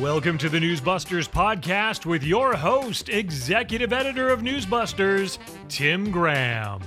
Welcome 0.00 0.38
to 0.38 0.48
the 0.48 0.58
Newsbusters 0.58 1.28
podcast 1.28 2.04
with 2.04 2.24
your 2.24 2.54
host, 2.54 3.08
executive 3.08 3.92
editor 3.92 4.28
of 4.28 4.40
Newsbusters, 4.40 5.38
Tim 5.68 6.10
Graham. 6.10 6.80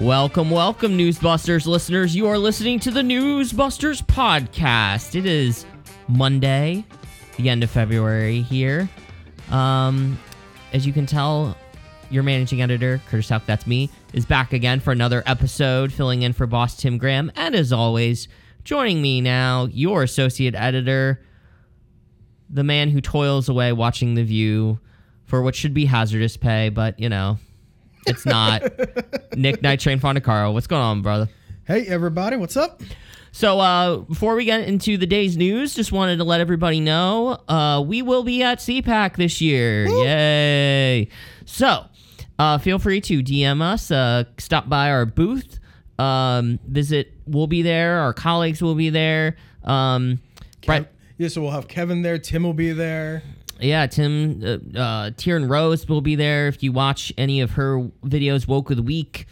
Welcome, 0.00 0.50
welcome, 0.50 0.96
Newsbusters 0.96 1.66
listeners. 1.66 2.14
You 2.14 2.28
are 2.28 2.38
listening 2.38 2.78
to 2.80 2.92
the 2.92 3.00
Newsbusters 3.00 4.06
podcast. 4.06 5.16
It 5.16 5.26
is 5.26 5.66
Monday, 6.06 6.84
the 7.38 7.48
end 7.48 7.64
of 7.64 7.70
February 7.70 8.42
here. 8.42 8.88
Um, 9.50 10.16
as 10.72 10.86
you 10.86 10.92
can 10.92 11.06
tell, 11.06 11.56
your 12.08 12.22
managing 12.22 12.62
editor, 12.62 13.00
Curtis 13.08 13.30
Houck, 13.30 13.46
that's 13.46 13.66
me, 13.66 13.90
is 14.12 14.24
back 14.24 14.52
again 14.52 14.78
for 14.78 14.92
another 14.92 15.24
episode, 15.26 15.92
filling 15.92 16.22
in 16.22 16.32
for 16.32 16.46
boss 16.46 16.76
Tim 16.76 16.98
Graham. 16.98 17.32
And 17.34 17.56
as 17.56 17.72
always, 17.72 18.28
joining 18.64 19.02
me 19.02 19.20
now, 19.20 19.66
your 19.72 20.02
associate 20.02 20.54
editor, 20.54 21.22
the 22.50 22.64
man 22.64 22.90
who 22.90 23.00
toils 23.00 23.48
away 23.48 23.72
watching 23.72 24.14
The 24.14 24.24
View 24.24 24.78
for 25.24 25.42
what 25.42 25.54
should 25.54 25.74
be 25.74 25.86
hazardous 25.86 26.36
pay, 26.36 26.68
but 26.68 26.98
you 26.98 27.08
know, 27.08 27.38
it's 28.06 28.26
not. 28.26 28.62
Nick 29.36 29.62
Night 29.62 29.80
Train 29.80 29.98
Fondacaro, 30.00 30.52
what's 30.52 30.66
going 30.66 30.82
on, 30.82 31.02
brother? 31.02 31.28
Hey 31.64 31.86
everybody, 31.86 32.36
what's 32.36 32.56
up? 32.56 32.82
So, 33.34 33.60
uh, 33.60 33.96
before 33.98 34.34
we 34.34 34.44
get 34.44 34.68
into 34.68 34.98
the 34.98 35.06
day's 35.06 35.38
news, 35.38 35.74
just 35.74 35.90
wanted 35.90 36.18
to 36.18 36.24
let 36.24 36.42
everybody 36.42 36.80
know 36.80 37.38
uh, 37.48 37.82
we 37.84 38.02
will 38.02 38.24
be 38.24 38.42
at 38.42 38.58
CPAC 38.58 39.16
this 39.16 39.40
year. 39.40 39.86
Yay! 39.86 41.08
So, 41.46 41.86
uh, 42.38 42.58
feel 42.58 42.78
free 42.78 43.00
to 43.00 43.22
DM 43.22 43.62
us, 43.62 43.90
uh, 43.90 44.24
stop 44.36 44.68
by 44.68 44.90
our 44.90 45.06
booth, 45.06 45.60
um, 46.02 46.58
visit. 46.66 47.12
We'll 47.26 47.46
be 47.46 47.62
there. 47.62 48.00
Our 48.00 48.12
colleagues 48.12 48.60
will 48.62 48.74
be 48.74 48.90
there. 48.90 49.36
Um, 49.64 50.20
Brett, 50.66 50.92
Yeah, 51.18 51.28
so 51.28 51.42
we'll 51.42 51.50
have 51.52 51.68
Kevin 51.68 52.02
there, 52.02 52.18
Tim 52.18 52.42
will 52.42 52.54
be 52.54 52.72
there. 52.72 53.22
yeah, 53.60 53.86
Tim, 53.86 54.42
uh, 54.42 54.46
uh, 54.78 55.10
Tierin 55.10 55.48
Rose 55.48 55.88
will 55.88 56.00
be 56.00 56.16
there. 56.16 56.48
If 56.48 56.62
you 56.62 56.72
watch 56.72 57.12
any 57.16 57.40
of 57.40 57.52
her 57.52 57.88
videos, 58.04 58.46
Woke 58.48 58.70
of 58.70 58.76
the 58.76 58.82
Week. 58.82 59.26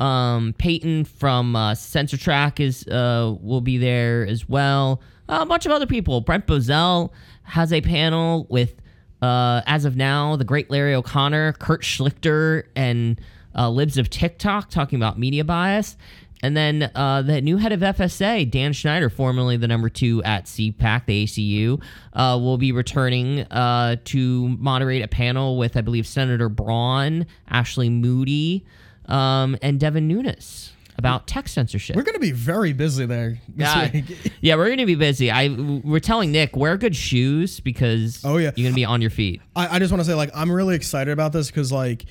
Um, 0.00 0.54
Peyton 0.56 1.04
from 1.04 1.54
uh, 1.54 1.72
CensorTrack 1.74 2.58
is 2.58 2.86
uh, 2.88 3.36
will 3.40 3.60
be 3.60 3.76
there 3.78 4.26
as 4.26 4.48
well. 4.48 5.00
a 5.28 5.44
bunch 5.44 5.66
of 5.66 5.72
other 5.72 5.86
people. 5.86 6.20
Brent 6.22 6.46
Bozell 6.46 7.10
has 7.42 7.70
a 7.72 7.80
panel 7.82 8.46
with, 8.48 8.80
uh, 9.20 9.60
as 9.66 9.84
of 9.84 9.96
now, 9.96 10.36
the 10.36 10.44
great 10.44 10.70
Larry 10.70 10.94
O'Connor, 10.94 11.52
Kurt 11.54 11.82
Schlichter, 11.82 12.64
and 12.74 13.20
uh, 13.54 13.68
Libs 13.70 13.98
of 13.98 14.10
TikTok 14.10 14.70
talking 14.70 14.96
about 14.96 15.18
media 15.18 15.44
bias. 15.44 15.96
And 16.42 16.56
then 16.56 16.90
uh, 16.94 17.20
the 17.22 17.42
new 17.42 17.58
head 17.58 17.72
of 17.72 17.80
FSA, 17.80 18.50
Dan 18.50 18.72
Schneider, 18.72 19.10
formerly 19.10 19.58
the 19.58 19.68
number 19.68 19.90
two 19.90 20.22
at 20.22 20.46
CPAC, 20.46 21.04
the 21.04 21.24
ACU, 21.26 21.82
uh, 22.14 22.38
will 22.40 22.56
be 22.56 22.72
returning 22.72 23.40
uh, 23.40 23.96
to 24.06 24.48
moderate 24.58 25.02
a 25.02 25.08
panel 25.08 25.58
with, 25.58 25.76
I 25.76 25.82
believe, 25.82 26.06
Senator 26.06 26.48
Braun, 26.48 27.26
Ashley 27.48 27.90
Moody, 27.90 28.64
um, 29.06 29.56
and 29.60 29.78
Devin 29.78 30.08
Nunes 30.08 30.72
about 31.00 31.26
tech 31.26 31.48
censorship. 31.48 31.96
We're 31.96 32.02
gonna 32.02 32.18
be 32.18 32.30
very 32.30 32.74
busy 32.74 33.06
there 33.06 33.40
this 33.48 33.74
yeah, 33.74 33.90
week. 33.90 34.32
yeah, 34.42 34.56
we're 34.56 34.68
gonna 34.68 34.84
be 34.84 34.96
busy. 34.96 35.30
I 35.30 35.48
we're 35.48 35.98
telling 35.98 36.30
Nick 36.30 36.54
wear 36.54 36.76
good 36.76 36.94
shoes 36.94 37.58
because 37.58 38.22
Oh, 38.22 38.36
yeah. 38.36 38.50
you're 38.54 38.66
gonna 38.66 38.74
be 38.74 38.84
on 38.84 39.00
your 39.00 39.10
feet. 39.10 39.40
I, 39.56 39.76
I 39.76 39.78
just 39.78 39.92
want 39.92 40.02
to 40.02 40.04
say, 40.04 40.14
like, 40.14 40.30
I'm 40.34 40.52
really 40.52 40.76
excited 40.76 41.10
about 41.10 41.32
this 41.32 41.46
because, 41.48 41.72
like, 41.72 42.04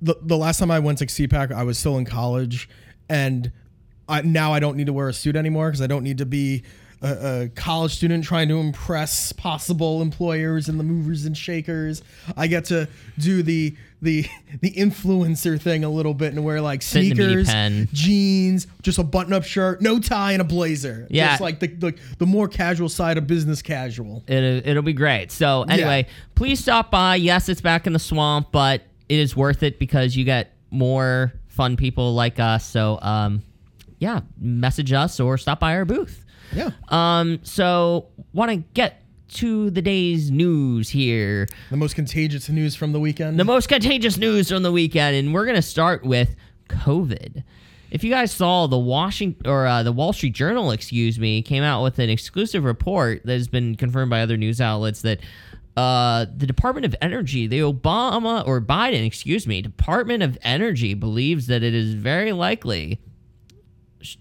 the 0.00 0.16
the 0.22 0.36
last 0.36 0.58
time 0.58 0.70
I 0.70 0.78
went 0.78 0.98
to 0.98 1.06
CPAC, 1.06 1.52
I 1.52 1.62
was 1.62 1.78
still 1.78 1.98
in 1.98 2.04
college, 2.04 2.68
and 3.08 3.52
I, 4.08 4.22
now 4.22 4.52
I 4.52 4.60
don't 4.60 4.76
need 4.76 4.86
to 4.86 4.92
wear 4.92 5.08
a 5.08 5.12
suit 5.12 5.36
anymore 5.36 5.68
because 5.68 5.82
I 5.82 5.86
don't 5.86 6.04
need 6.04 6.18
to 6.18 6.26
be 6.26 6.62
a, 7.02 7.42
a 7.42 7.48
college 7.50 7.94
student 7.94 8.24
trying 8.24 8.48
to 8.48 8.58
impress 8.58 9.32
possible 9.32 10.02
employers 10.02 10.68
and 10.68 10.78
the 10.80 10.84
movers 10.84 11.24
and 11.24 11.36
shakers. 11.36 12.02
I 12.36 12.46
get 12.46 12.66
to 12.66 12.88
do 13.18 13.42
the 13.42 13.76
the 14.00 14.26
the 14.60 14.70
influencer 14.72 15.60
thing 15.60 15.84
a 15.84 15.90
little 15.90 16.14
bit 16.14 16.32
and 16.32 16.44
wear 16.44 16.60
like 16.60 16.82
Sit 16.82 17.04
in 17.04 17.16
the 17.16 17.26
media 17.26 17.44
sneakers, 17.44 17.90
jeans, 17.92 18.66
just 18.82 18.98
a 18.98 19.04
button 19.04 19.32
up 19.32 19.44
shirt, 19.44 19.82
no 19.82 19.98
tie, 19.98 20.32
and 20.32 20.40
a 20.40 20.44
blazer. 20.44 21.06
Yeah. 21.10 21.30
just 21.30 21.40
like 21.40 21.60
the, 21.60 21.68
the 21.68 21.94
the 22.18 22.26
more 22.26 22.48
casual 22.48 22.88
side 22.88 23.18
of 23.18 23.26
business 23.26 23.62
casual. 23.62 24.24
It, 24.26 24.66
it'll 24.66 24.82
be 24.82 24.92
great. 24.92 25.30
So 25.30 25.62
anyway, 25.68 26.06
please 26.34 26.60
stop 26.60 26.90
by. 26.90 27.16
Yes, 27.16 27.48
it's 27.48 27.60
back 27.60 27.86
in 27.86 27.92
the 27.92 27.98
swamp, 27.98 28.48
but 28.52 28.82
it 29.08 29.18
is 29.18 29.36
worth 29.36 29.62
it 29.62 29.78
because 29.78 30.16
you 30.16 30.24
get 30.24 30.54
more 30.70 31.32
fun 31.48 31.76
people 31.76 32.14
like 32.14 32.38
us. 32.38 32.64
So 32.64 32.98
um, 33.02 33.42
yeah, 33.98 34.20
message 34.38 34.92
us 34.92 35.20
or 35.20 35.38
stop 35.38 35.60
by 35.60 35.74
our 35.74 35.84
booth. 35.84 36.24
Yeah. 36.52 36.70
Um, 36.88 37.40
so 37.42 38.08
want 38.32 38.50
to 38.50 38.56
get 38.74 39.02
to 39.28 39.70
the 39.70 39.82
day's 39.82 40.30
news 40.30 40.88
here. 40.88 41.46
The 41.70 41.76
most 41.76 41.94
contagious 41.94 42.48
news 42.48 42.74
from 42.74 42.92
the 42.92 43.00
weekend. 43.00 43.38
The 43.38 43.44
most 43.44 43.68
contagious 43.68 44.16
news 44.16 44.48
from 44.48 44.62
the 44.62 44.72
weekend, 44.72 45.16
and 45.16 45.34
we're 45.34 45.46
gonna 45.46 45.60
start 45.60 46.04
with 46.04 46.34
COVID. 46.68 47.44
If 47.90 48.04
you 48.04 48.10
guys 48.10 48.32
saw 48.32 48.66
the 48.66 48.78
Washington 48.78 49.50
or 49.50 49.66
uh, 49.66 49.82
the 49.82 49.92
Wall 49.92 50.12
Street 50.12 50.34
Journal, 50.34 50.70
excuse 50.70 51.18
me, 51.18 51.40
came 51.42 51.62
out 51.62 51.82
with 51.82 51.98
an 51.98 52.10
exclusive 52.10 52.64
report 52.64 53.22
that 53.24 53.32
has 53.32 53.48
been 53.48 53.76
confirmed 53.76 54.10
by 54.10 54.20
other 54.20 54.36
news 54.36 54.60
outlets 54.60 55.02
that 55.02 55.20
uh, 55.78 56.26
the 56.36 56.44
Department 56.44 56.84
of 56.84 56.96
Energy, 57.00 57.46
the 57.46 57.60
Obama 57.60 58.44
or 58.44 58.60
Biden, 58.60 59.06
excuse 59.06 59.46
me, 59.46 59.62
Department 59.62 60.24
of 60.24 60.36
Energy 60.42 60.92
believes 60.92 61.46
that 61.46 61.62
it 61.62 61.72
is 61.72 61.94
very 61.94 62.32
likely 62.32 62.98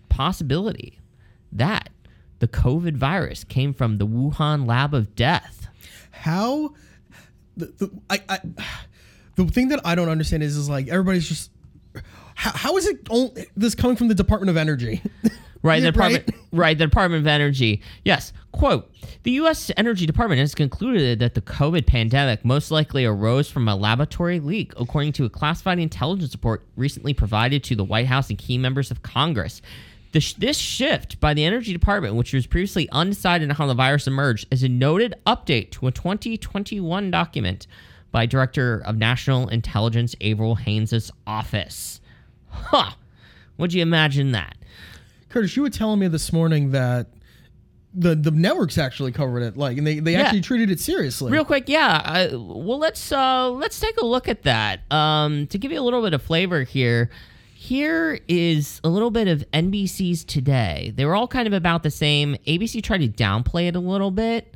possibility 0.08 1.00
that 1.52 1.90
the 2.38 2.48
COVID 2.48 2.96
virus 2.96 3.44
came 3.44 3.74
from 3.74 3.98
the 3.98 4.06
Wuhan 4.06 4.68
lab 4.68 4.94
of 4.94 5.16
death. 5.16 5.68
how 6.12 6.76
the, 7.56 7.66
the 7.78 7.92
I, 8.08 8.22
I 8.30 8.40
the 9.34 9.46
thing 9.48 9.70
that 9.70 9.82
I 9.84 9.96
don't 9.96 10.10
understand 10.10 10.44
is 10.44 10.56
is 10.58 10.70
like 10.70 10.90
everybody's 10.90 11.28
just 11.28 11.50
how, 12.36 12.52
how 12.54 12.78
is 12.78 12.86
it 12.86 13.00
only, 13.10 13.48
this 13.56 13.74
coming 13.74 13.98
from 13.98 14.10
the 14.10 14.16
Department 14.16 14.52
of 14.52 14.58
Energy? 14.58 15.02
Right, 15.64 15.82
the 15.82 15.92
Department, 15.92 16.30
right? 16.52 16.78
the 16.78 16.86
Department 16.86 17.22
of 17.22 17.28
Energy. 17.28 17.82
Yes, 18.06 18.34
quote: 18.52 18.92
The 19.24 19.32
U.S. 19.32 19.72
Energy 19.78 20.06
Department 20.06 20.40
has 20.40 20.54
concluded 20.56 21.20
that 21.20 21.34
the 21.34 21.42
COVID 21.42 21.86
pandemic 21.88 22.46
most 22.46 22.72
likely 22.72 23.06
arose 23.06 23.50
from 23.50 23.68
a 23.68 23.76
laboratory 23.76 24.40
leak, 24.40 24.74
according 24.78 25.14
to 25.14 25.26
a 25.26 25.30
classified 25.30 25.80
intelligence 25.80 26.34
report 26.34 26.64
recently 26.76 27.14
provided 27.14 27.64
to 27.66 27.76
the 27.76 27.84
White 27.84 28.08
House 28.08 28.30
and 28.30 28.38
key 28.38 28.58
members 28.58 28.92
of 28.92 29.02
Congress. 29.04 29.62
The 30.14 30.22
sh- 30.22 30.34
this 30.34 30.58
shift 30.58 31.20
by 31.20 31.34
the 31.34 31.44
Energy 31.44 31.74
Department, 31.74 32.16
which 32.16 32.34
was 32.34 32.48
previously 32.48 32.88
undecided 32.92 33.50
on 33.50 33.56
how 33.56 33.68
the 33.68 33.74
virus 33.74 34.08
emerged, 34.08 34.48
is 34.52 34.64
a 34.64 34.70
noted 34.70 35.16
update 35.26 35.72
to 35.72 35.88
a 35.88 35.92
2021 35.92 37.12
document 37.12 37.68
by 38.12 38.26
Director 38.26 38.82
of 38.86 38.98
National 38.98 39.50
Intelligence 39.50 40.16
Avril 40.22 40.56
Haines' 40.56 41.12
office. 41.26 42.00
Huh. 42.50 42.92
Would 43.58 43.74
you 43.74 43.82
imagine 43.82 44.32
that? 44.32 44.56
Curtis, 45.30 45.56
you 45.56 45.62
were 45.64 45.70
telling 45.70 46.00
me 46.00 46.08
this 46.08 46.32
morning 46.32 46.72
that 46.72 47.08
the 47.94 48.16
the 48.16 48.32
networks 48.32 48.78
actually 48.78 49.12
covered 49.12 49.42
it, 49.42 49.58
like, 49.58 49.78
and 49.78 49.86
they, 49.88 50.00
they 50.00 50.14
Yeah. 50.14 50.22
actually 50.22 50.42
treated 50.42 50.70
it 50.70 50.80
seriously. 50.80 51.32
Real 51.32 51.46
quick, 51.46 51.68
yeah. 51.68 52.02
I, 52.04 52.28
well, 52.36 52.78
let's 52.78 53.12
uh, 53.12 53.50
let's 53.52 53.80
take 53.80 53.98
a 53.98 54.06
look 54.06 54.28
at 54.28 54.44
that. 54.44 54.82
Um, 54.92 55.48
to 55.48 55.58
give 55.58 55.72
you 55.72 55.80
a 55.80 55.84
little 55.84 56.02
bit 56.04 56.14
of 56.14 56.22
flavor 56.22 56.64
here, 56.64 57.10
here 57.56 58.20
is 58.28 58.80
a 58.84 58.90
little 58.90 59.10
bit 59.12 59.28
of 59.28 59.44
NBC's 59.52 60.24
Today. 60.24 60.94
They 60.96 61.06
were 61.06 61.16
all 61.16 61.28
kind 61.28 61.48
of 61.48 61.54
about 61.54 61.84
the 61.84 61.92
same. 61.92 62.36
ABC 62.46 62.84
tried 62.84 63.00
to 63.00 63.10
downplay 63.10 63.68
it 63.68 63.76
a 63.76 63.80
little 63.80 64.12
bit, 64.12 64.56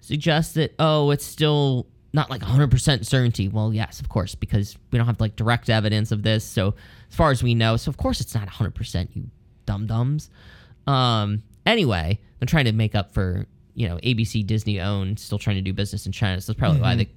suggest 0.00 0.54
that 0.54 0.74
oh, 0.78 1.10
it's 1.10 1.24
still 1.24 1.86
not 2.12 2.28
like 2.28 2.40
100% 2.42 3.06
certainty. 3.06 3.46
Well, 3.46 3.72
yes, 3.72 4.00
of 4.00 4.08
course, 4.08 4.34
because 4.34 4.76
we 4.90 4.98
don't 4.98 5.06
have 5.06 5.20
like 5.20 5.36
direct 5.36 5.70
evidence 5.70 6.10
of 6.10 6.24
this. 6.24 6.44
So 6.44 6.74
as 7.08 7.14
far 7.14 7.30
as 7.30 7.40
we 7.40 7.54
know, 7.54 7.76
so 7.76 7.88
of 7.88 7.98
course 7.98 8.20
it's 8.20 8.34
not 8.34 8.48
100%. 8.48 9.08
You 9.14 9.28
dum 9.66 9.86
dums. 9.86 10.30
Um. 10.86 11.42
Anyway, 11.66 12.18
they're 12.38 12.46
trying 12.46 12.64
to 12.64 12.72
make 12.72 12.94
up 12.94 13.12
for 13.12 13.46
you 13.74 13.88
know 13.88 13.96
ABC 13.98 14.46
Disney 14.46 14.80
owned, 14.80 15.18
still 15.18 15.38
trying 15.38 15.56
to 15.56 15.62
do 15.62 15.72
business 15.72 16.06
in 16.06 16.12
China. 16.12 16.40
So 16.40 16.52
that's 16.52 16.58
probably 16.58 16.80
why 16.80 16.96
they 16.96 17.08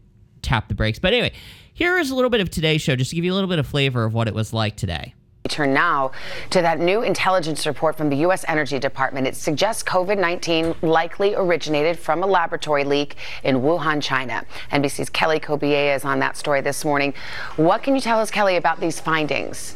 tapped 0.42 0.70
the 0.70 0.76
brakes. 0.76 1.00
But 1.00 1.14
anyway, 1.14 1.34
here 1.74 1.98
is 1.98 2.12
a 2.12 2.16
little 2.16 2.30
bit 2.30 2.42
of 2.42 2.50
today's 2.50 2.82
show, 2.82 2.96
just 2.96 3.10
to 3.10 3.16
give 3.16 3.26
you 3.26 3.34
a 3.34 3.36
little 3.36 3.50
bit 3.50 3.60
of 3.60 3.66
flavor 3.66 4.04
of 4.04 4.14
what 4.14 4.28
it 4.28 4.34
was 4.34 4.54
like 4.54 4.76
today. 4.76 5.16
We 5.44 5.50
turn 5.50 5.74
now 5.74 6.12
to 6.52 6.62
that 6.62 6.80
new 6.80 7.02
intelligence 7.02 7.68
report 7.68 7.98
from 7.98 8.10
the 8.10 8.16
U.S. 8.18 8.46
Energy 8.48 8.80
Department. 8.80 9.28
It 9.28 9.36
suggests 9.36 9.84
COVID 9.84 10.18
19 10.18 10.76
likely 10.82 11.36
originated 11.36 12.00
from 12.00 12.24
a 12.24 12.26
laboratory 12.26 12.86
leak 12.86 13.16
in 13.44 13.58
Wuhan, 13.58 14.02
China. 14.02 14.46
NBC's 14.72 15.10
Kelly 15.10 15.42
Cobiella 15.42 15.96
is 15.96 16.06
on 16.06 16.20
that 16.20 16.38
story 16.38 16.62
this 16.62 16.86
morning. 16.86 17.14
What 17.58 17.84
can 17.84 17.94
you 17.94 18.00
tell 18.00 18.20
us, 18.20 18.32
Kelly, 18.32 18.56
about 18.56 18.80
these 18.80 19.02
findings? 19.02 19.76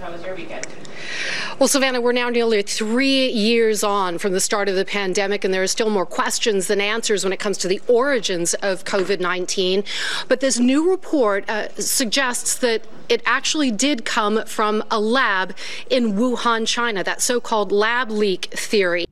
How 0.00 0.12
was 0.12 0.22
your 0.22 0.34
weekend? 0.34 0.66
Well, 1.58 1.68
Savannah, 1.68 2.00
we're 2.00 2.12
now 2.12 2.28
nearly 2.28 2.62
three 2.62 3.28
years 3.28 3.82
on 3.82 4.18
from 4.18 4.32
the 4.32 4.40
start 4.40 4.68
of 4.68 4.76
the 4.76 4.84
pandemic, 4.84 5.44
and 5.44 5.54
there 5.54 5.62
are 5.62 5.66
still 5.66 5.88
more 5.88 6.04
questions 6.04 6.66
than 6.66 6.80
answers 6.80 7.24
when 7.24 7.32
it 7.32 7.38
comes 7.38 7.56
to 7.58 7.68
the 7.68 7.80
origins 7.88 8.54
of 8.54 8.84
COVID 8.84 9.20
19. 9.20 9.84
But 10.28 10.40
this 10.40 10.58
new 10.58 10.90
report 10.90 11.48
uh, 11.48 11.68
suggests 11.74 12.56
that 12.56 12.86
it 13.08 13.22
actually 13.24 13.70
did 13.70 14.04
come 14.04 14.44
from 14.44 14.84
a 14.90 15.00
lab 15.00 15.56
in 15.88 16.12
Wuhan, 16.14 16.66
China, 16.66 17.02
that 17.04 17.22
so 17.22 17.40
called 17.40 17.72
lab 17.72 18.10
leak 18.10 18.46
theory. 18.52 19.06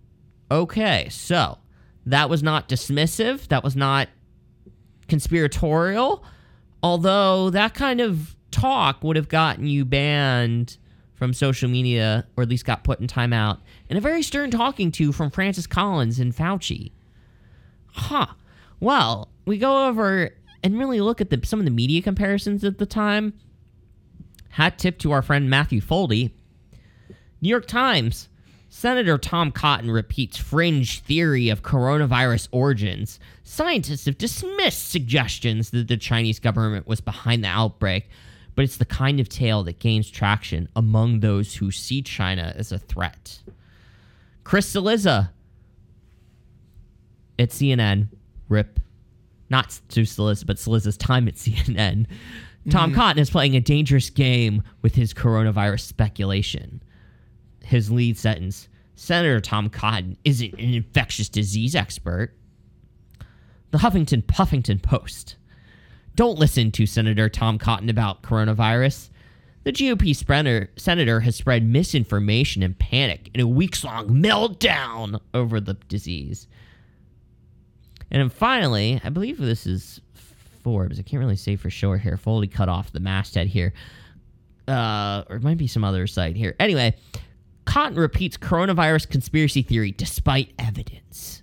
Okay, 0.51 1.09
so 1.11 1.59
That 2.05 2.29
was 2.29 2.43
not 2.43 2.69
dismissive. 2.69 3.49
That 3.49 3.65
was 3.65 3.75
not 3.75 4.09
conspiratorial. 5.09 6.23
Although 6.83 7.49
that 7.51 7.73
kind 7.73 8.01
of 8.03 8.37
talk 8.55 9.03
would 9.03 9.17
have 9.17 9.29
gotten 9.29 9.67
you 9.67 9.85
banned 9.85 10.79
from 11.15 11.33
social 11.33 11.69
media, 11.69 12.27
or 12.37 12.43
at 12.43 12.49
least 12.49 12.65
got 12.65 12.85
put 12.85 13.01
in 13.01 13.07
timeout, 13.07 13.59
and 13.89 13.99
a 13.99 14.01
very 14.01 14.23
stern 14.23 14.51
talking 14.51 14.91
to 14.93 15.13
from 15.13 15.31
Francis 15.31 15.67
Collins 15.67 16.19
and 16.19 16.35
Fauci. 16.35 16.93
Huh. 17.89 18.27
Well, 18.81 19.29
we 19.45 19.59
go 19.59 19.87
over 19.87 20.31
and 20.63 20.79
really 20.79 21.01
look 21.01 21.21
at 21.21 21.31
the, 21.31 21.41
some 21.45 21.59
of 21.59 21.65
the 21.65 21.71
media 21.71 22.03
comparisons 22.03 22.65
at 22.65 22.79
the 22.79 22.87
time. 22.87 23.35
Hat 24.51 24.79
tip 24.79 24.99
to 25.01 25.13
our 25.13 25.23
friend 25.23 25.49
Matthew 25.51 25.81
Foldi. 25.81 26.31
New 27.41 27.49
York 27.49 27.67
Times. 27.67 28.29
Senator 28.69 29.19
Tom 29.19 29.53
Cotton 29.53 29.91
repeats 29.91 30.37
fringe 30.37 31.01
theory 31.01 31.49
of 31.49 31.63
coronavirus 31.63 32.49
origins. 32.51 33.21
Scientists 33.45 34.07
have 34.07 34.19
dismissed 34.19 34.91
suggestions 34.91 35.71
that 35.71 35.87
the 35.87 35.97
Chinese 35.97 36.41
government 36.41 36.89
was 36.89 37.01
behind 37.01 37.45
the 37.45 37.49
outbreak, 37.49 38.09
but 38.55 38.65
it's 38.65 38.77
the 38.77 38.85
kind 38.85 39.21
of 39.21 39.29
tale 39.29 39.63
that 39.65 39.79
gains 39.79 40.11
traction 40.11 40.69
among 40.77 41.21
those 41.21 41.55
who 41.55 41.71
see 41.71 42.03
China 42.03 42.53
as 42.57 42.73
a 42.73 42.79
threat. 42.79 43.41
Chris 44.45 44.73
Cillizza 44.73 45.31
at 47.39 47.51
CNN, 47.51 48.09
rip. 48.49 48.81
Not 49.51 49.79
to 49.91 50.03
Cillizza, 50.03 50.47
but 50.47 50.57
Cillizza's 50.57 50.97
time 50.97 51.29
at 51.29 51.35
CNN. 51.35 52.07
Tom 52.71 52.91
mm-hmm. 52.91 52.99
Cotton 52.99 53.21
is 53.21 53.31
playing 53.31 53.57
a 53.57 53.61
dangerous 53.61 54.09
game 54.09 54.63
with 54.83 54.95
his 54.95 55.13
coronavirus 55.13 55.81
speculation 55.81 56.83
his 57.65 57.91
lead 57.91 58.17
sentence 58.17 58.69
Senator 58.97 59.41
Tom 59.41 59.71
Cotton 59.71 60.17
isn't 60.23 60.53
an 60.55 60.75
infectious 60.75 61.29
disease 61.29 61.75
expert. 61.75 62.33
The 63.73 63.79
Huffington 63.79 64.25
Puffington 64.25 64.79
Post. 64.79 65.35
Don't 66.17 66.39
listen 66.39 66.71
to 66.73 66.87
Senator 66.87 67.29
Tom 67.29 67.59
Cotton 67.59 67.89
about 67.89 68.23
coronavirus. 68.23 69.11
The 69.65 69.73
GOP 69.73 70.71
senator 70.77 71.21
has 71.21 71.37
spread 71.37 71.67
misinformation 71.67 72.63
and 72.63 72.79
panic 72.79 73.31
in 73.35 73.41
a 73.41 73.49
weeks 73.49 73.83
long 73.83 74.09
meltdown 74.11 75.19
over 75.33 75.59
the 75.59 75.75
disease. 75.89 76.47
And 78.11 78.21
then 78.21 78.29
finally, 78.29 79.01
I 79.03 79.09
believe 79.09 79.39
this 79.39 79.67
is 79.67 80.01
Forbes. 80.63 80.99
I 80.99 81.03
can't 81.03 81.21
really 81.21 81.37
say 81.37 81.57
for 81.57 81.71
sure 81.71 81.97
here. 81.97 82.17
Fully 82.17 82.47
cut 82.47 82.69
off 82.69 82.93
the 82.93 83.01
masthead 83.01 83.47
here. 83.47 83.73
Uh, 84.69 85.25
or 85.29 85.37
it 85.37 85.43
might 85.43 85.59
be 85.59 85.67
some 85.67 85.83
other 85.83 86.07
site 86.07 86.37
here. 86.37 86.55
Anyway, 86.61 86.95
Cotton 87.65 87.99
repeats 87.99 88.37
coronavirus 88.37 89.09
conspiracy 89.09 89.63
theory 89.63 89.93
despite 89.93 90.53
evidence. 90.59 91.43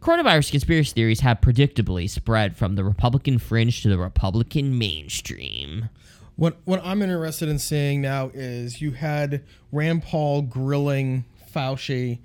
Coronavirus 0.00 0.50
conspiracy 0.50 0.92
theories 0.92 1.20
have 1.20 1.42
predictably 1.42 2.08
spread 2.08 2.56
from 2.56 2.74
the 2.74 2.84
Republican 2.84 3.38
fringe 3.38 3.82
to 3.82 3.88
the 3.88 3.98
Republican 3.98 4.78
mainstream. 4.78 5.90
What 6.36 6.56
what 6.64 6.80
I'm 6.82 7.02
interested 7.02 7.50
in 7.50 7.58
seeing 7.58 8.00
now 8.00 8.30
is 8.32 8.80
you 8.80 8.92
had 8.92 9.44
Rand 9.70 10.02
Paul 10.02 10.40
grilling 10.42 11.26
Fauci 11.54 12.20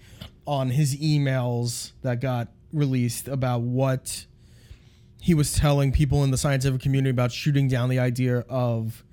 on 0.47 0.69
his 0.69 0.95
emails 0.97 1.91
that 2.01 2.21
got 2.21 2.47
released 2.71 3.27
about 3.27 3.61
what 3.61 4.25
he 5.21 5.33
was 5.33 5.53
telling 5.53 5.91
people 5.91 6.23
in 6.23 6.31
the 6.31 6.37
scientific 6.37 6.81
community 6.81 7.09
about 7.09 7.33
shooting 7.33 7.67
down 7.67 7.89
the 7.89 7.99
idea 7.99 8.45
of 8.47 9.03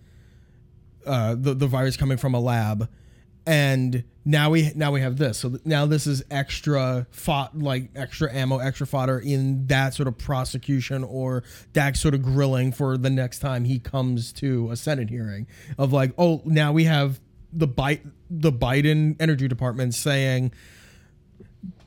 uh, 1.04 1.34
the 1.36 1.54
the 1.54 1.66
virus 1.66 1.96
coming 1.96 2.16
from 2.16 2.32
a 2.32 2.40
lab, 2.40 2.88
and 3.46 4.04
now 4.24 4.50
we 4.50 4.70
now 4.74 4.92
we 4.92 5.00
have 5.00 5.16
this. 5.16 5.38
So 5.38 5.58
now 5.64 5.86
this 5.86 6.06
is 6.06 6.22
extra 6.30 7.06
fought 7.10 7.58
like 7.58 7.90
extra 7.96 8.32
ammo, 8.32 8.58
extra 8.58 8.86
fodder 8.86 9.18
in 9.18 9.66
that 9.66 9.94
sort 9.94 10.06
of 10.06 10.16
prosecution 10.16 11.02
or 11.02 11.42
that 11.72 11.96
sort 11.96 12.14
of 12.14 12.22
grilling 12.22 12.72
for 12.72 12.96
the 12.96 13.10
next 13.10 13.40
time 13.40 13.64
he 13.64 13.78
comes 13.78 14.32
to 14.34 14.70
a 14.70 14.76
Senate 14.76 15.10
hearing 15.10 15.46
of 15.76 15.92
like, 15.92 16.12
oh, 16.18 16.42
now 16.44 16.72
we 16.72 16.84
have 16.84 17.20
the 17.52 17.66
Bi- 17.66 18.00
the 18.30 18.52
Biden 18.52 19.16
Energy 19.20 19.48
Department 19.48 19.94
saying 19.94 20.52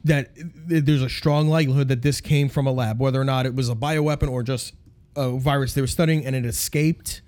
that 0.03 0.29
there's 0.35 1.01
a 1.01 1.09
strong 1.09 1.47
likelihood 1.47 1.87
that 1.87 2.01
this 2.01 2.21
came 2.21 2.47
from 2.47 2.67
a 2.67 2.71
lab, 2.71 2.99
whether 2.99 3.19
or 3.19 3.25
not 3.25 3.45
it 3.45 3.55
was 3.55 3.69
a 3.69 3.75
bioweapon 3.75 4.29
or 4.29 4.43
just 4.43 4.73
a 5.15 5.31
virus 5.31 5.73
they 5.73 5.81
were 5.81 5.87
studying 5.87 6.25
and 6.25 6.35
it 6.35 6.45
escaped 6.45 7.21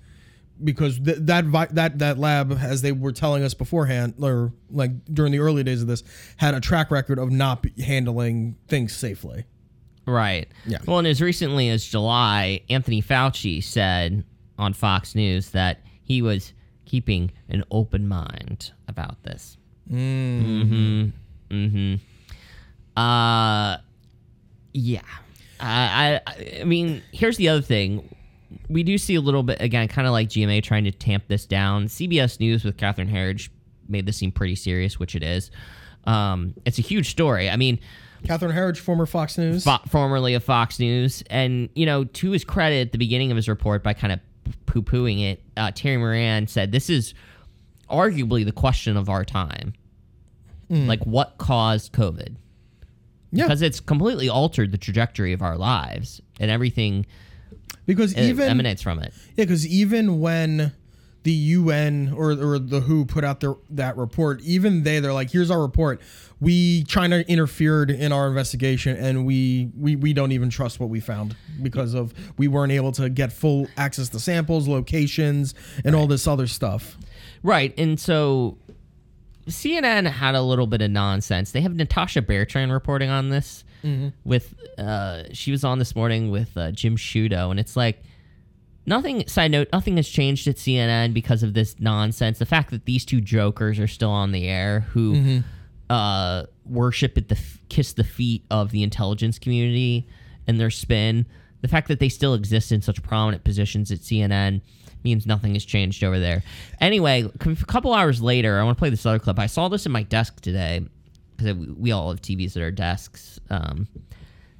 because 0.62 0.98
th- 0.98 1.18
that 1.20 1.44
vi- 1.44 1.66
that 1.72 1.98
that 1.98 2.18
lab, 2.18 2.52
as 2.52 2.82
they 2.82 2.92
were 2.92 3.12
telling 3.12 3.42
us 3.42 3.54
beforehand, 3.54 4.14
or 4.20 4.52
like 4.70 4.90
during 5.12 5.32
the 5.32 5.38
early 5.38 5.62
days 5.62 5.82
of 5.82 5.88
this, 5.88 6.02
had 6.36 6.54
a 6.54 6.60
track 6.60 6.90
record 6.90 7.18
of 7.18 7.30
not 7.30 7.64
handling 7.78 8.56
things 8.68 8.94
safely. 8.94 9.44
Right. 10.06 10.48
Yeah. 10.66 10.78
Well, 10.86 10.98
and 10.98 11.06
as 11.06 11.20
recently 11.20 11.68
as 11.68 11.84
July, 11.84 12.62
Anthony 12.70 13.02
Fauci 13.02 13.62
said 13.62 14.24
on 14.58 14.72
Fox 14.72 15.14
News 15.14 15.50
that 15.50 15.80
he 16.02 16.22
was 16.22 16.52
keeping 16.86 17.30
an 17.50 17.62
open 17.70 18.08
mind 18.08 18.72
about 18.88 19.22
this. 19.22 19.56
Mm. 19.90 21.12
Hmm. 21.50 21.66
Hmm. 21.68 21.94
Uh. 22.96 23.76
Yeah. 24.72 25.02
I, 25.60 26.20
I. 26.26 26.60
I 26.60 26.64
mean, 26.64 27.02
here's 27.12 27.36
the 27.36 27.48
other 27.48 27.62
thing. 27.62 28.14
We 28.68 28.82
do 28.82 28.96
see 28.98 29.14
a 29.14 29.20
little 29.20 29.42
bit 29.42 29.60
again, 29.60 29.88
kind 29.88 30.06
of 30.06 30.12
like 30.12 30.28
GMA 30.28 30.62
trying 30.62 30.84
to 30.84 30.90
tamp 30.92 31.24
this 31.28 31.44
down. 31.46 31.86
CBS 31.86 32.40
News 32.40 32.64
with 32.64 32.76
Catherine 32.76 33.08
Herridge 33.08 33.50
made 33.88 34.06
this 34.06 34.16
seem 34.16 34.32
pretty 34.32 34.54
serious, 34.54 34.98
which 34.98 35.14
it 35.14 35.22
is. 35.22 35.50
Um, 36.04 36.54
it's 36.64 36.78
a 36.78 36.82
huge 36.82 37.10
story. 37.10 37.50
I 37.50 37.56
mean, 37.56 37.78
Catherine 38.24 38.52
Herridge, 38.52 38.78
former 38.78 39.06
Fox 39.06 39.36
News. 39.38 39.64
fo- 39.64 39.78
formerly 39.88 40.34
of 40.34 40.42
Fox 40.42 40.78
News, 40.78 41.22
and 41.30 41.68
you 41.74 41.84
know, 41.86 42.04
to 42.04 42.30
his 42.30 42.44
credit, 42.44 42.86
at 42.86 42.92
the 42.92 42.98
beginning 42.98 43.30
of 43.30 43.36
his 43.36 43.48
report, 43.48 43.82
by 43.82 43.92
kind 43.92 44.12
of 44.12 44.20
poo 44.66 44.82
pooing 44.82 45.22
it, 45.22 45.42
uh, 45.56 45.70
Terry 45.74 45.98
Moran 45.98 46.46
said, 46.46 46.72
"This 46.72 46.88
is 46.88 47.12
arguably 47.90 48.44
the 48.44 48.52
question 48.52 48.96
of 48.96 49.08
our 49.08 49.24
time. 49.24 49.72
Like, 50.70 51.02
what 51.04 51.38
caused 51.38 51.92
COVID? 51.92 52.36
Yeah. 53.32 53.44
Because 53.44 53.62
it's 53.62 53.80
completely 53.80 54.28
altered 54.28 54.70
the 54.72 54.76
trajectory 54.78 55.32
of 55.32 55.40
our 55.42 55.56
lives, 55.56 56.20
and 56.38 56.50
everything 56.50 57.06
because 57.88 58.16
uh, 58.16 58.20
even 58.20 58.48
emanates 58.48 58.82
from 58.82 59.00
it. 59.00 59.12
Yeah, 59.34 59.44
because 59.44 59.66
even 59.66 60.20
when 60.20 60.72
the 61.22 61.32
UN 61.32 62.12
or, 62.14 62.32
or 62.32 62.58
the 62.58 62.80
WHO 62.80 63.06
put 63.06 63.24
out 63.24 63.40
their 63.40 63.54
that 63.70 63.96
report, 63.96 64.40
even 64.42 64.84
they 64.84 65.00
they're 65.00 65.12
like, 65.12 65.30
here's 65.30 65.50
our 65.50 65.60
report. 65.60 66.00
We 66.38 66.84
China 66.84 67.24
interfered 67.26 67.90
in 67.90 68.12
our 68.12 68.28
investigation, 68.28 68.96
and 68.96 69.26
we 69.26 69.70
we 69.76 69.96
we 69.96 70.12
don't 70.12 70.32
even 70.32 70.50
trust 70.50 70.78
what 70.78 70.90
we 70.90 71.00
found 71.00 71.34
because 71.62 71.94
of 71.94 72.12
we 72.36 72.46
weren't 72.46 72.72
able 72.72 72.92
to 72.92 73.08
get 73.08 73.32
full 73.32 73.66
access 73.76 74.10
to 74.10 74.20
samples, 74.20 74.68
locations, 74.68 75.54
and 75.84 75.96
all 75.96 76.06
this 76.06 76.28
other 76.28 76.46
stuff. 76.46 76.98
Right. 77.42 77.76
And 77.78 77.98
so 77.98 78.58
CNN 79.46 80.10
had 80.10 80.34
a 80.34 80.42
little 80.42 80.66
bit 80.66 80.82
of 80.82 80.90
nonsense. 80.90 81.52
They 81.52 81.62
have 81.62 81.74
Natasha 81.74 82.20
Bertrand 82.20 82.70
reporting 82.70 83.08
on 83.08 83.30
this 83.30 83.64
with 84.24 84.54
uh 84.78 85.24
she 85.32 85.50
was 85.50 85.64
on 85.64 85.78
this 85.78 85.94
morning 85.94 86.30
with 86.30 86.56
uh, 86.56 86.70
Jim 86.72 86.96
Sciutto 86.96 87.50
and 87.50 87.60
it's 87.60 87.76
like 87.76 88.02
nothing 88.86 89.26
side 89.28 89.50
note 89.50 89.68
nothing 89.72 89.96
has 89.96 90.08
changed 90.08 90.48
at 90.48 90.56
CNN 90.56 91.12
because 91.14 91.42
of 91.42 91.54
this 91.54 91.76
nonsense. 91.78 92.38
The 92.38 92.46
fact 92.46 92.70
that 92.70 92.84
these 92.86 93.04
two 93.04 93.20
jokers 93.20 93.78
are 93.78 93.86
still 93.86 94.10
on 94.10 94.32
the 94.32 94.48
air 94.48 94.80
who 94.80 95.14
uh 95.90 96.44
worship 96.64 97.16
at 97.16 97.28
the 97.28 97.36
f- 97.36 97.58
kiss 97.68 97.92
the 97.94 98.04
feet 98.04 98.44
of 98.50 98.70
the 98.72 98.82
intelligence 98.82 99.38
community 99.38 100.06
and 100.46 100.58
their 100.60 100.70
spin, 100.70 101.26
the 101.60 101.68
fact 101.68 101.88
that 101.88 101.98
they 102.00 102.08
still 102.08 102.34
exist 102.34 102.72
in 102.72 102.82
such 102.82 103.02
prominent 103.02 103.44
positions 103.44 103.90
at 103.90 103.98
CNN 104.00 104.60
means 105.04 105.26
nothing 105.26 105.54
has 105.54 105.64
changed 105.64 106.02
over 106.02 106.18
there. 106.18 106.42
Anyway, 106.80 107.22
a 107.40 107.54
couple 107.66 107.94
hours 107.94 108.20
later, 108.20 108.58
I 108.58 108.64
want 108.64 108.76
to 108.76 108.80
play 108.80 108.90
this 108.90 109.06
other 109.06 109.18
clip. 109.18 109.38
I 109.38 109.46
saw 109.46 109.68
this 109.68 109.86
in 109.86 109.92
my 109.92 110.02
desk 110.02 110.40
today 110.40 110.84
because 111.38 111.56
we 111.76 111.92
all 111.92 112.10
have 112.10 112.20
TVs 112.20 112.56
at 112.56 112.62
our 112.62 112.70
desks. 112.70 113.38
Um, 113.48 113.88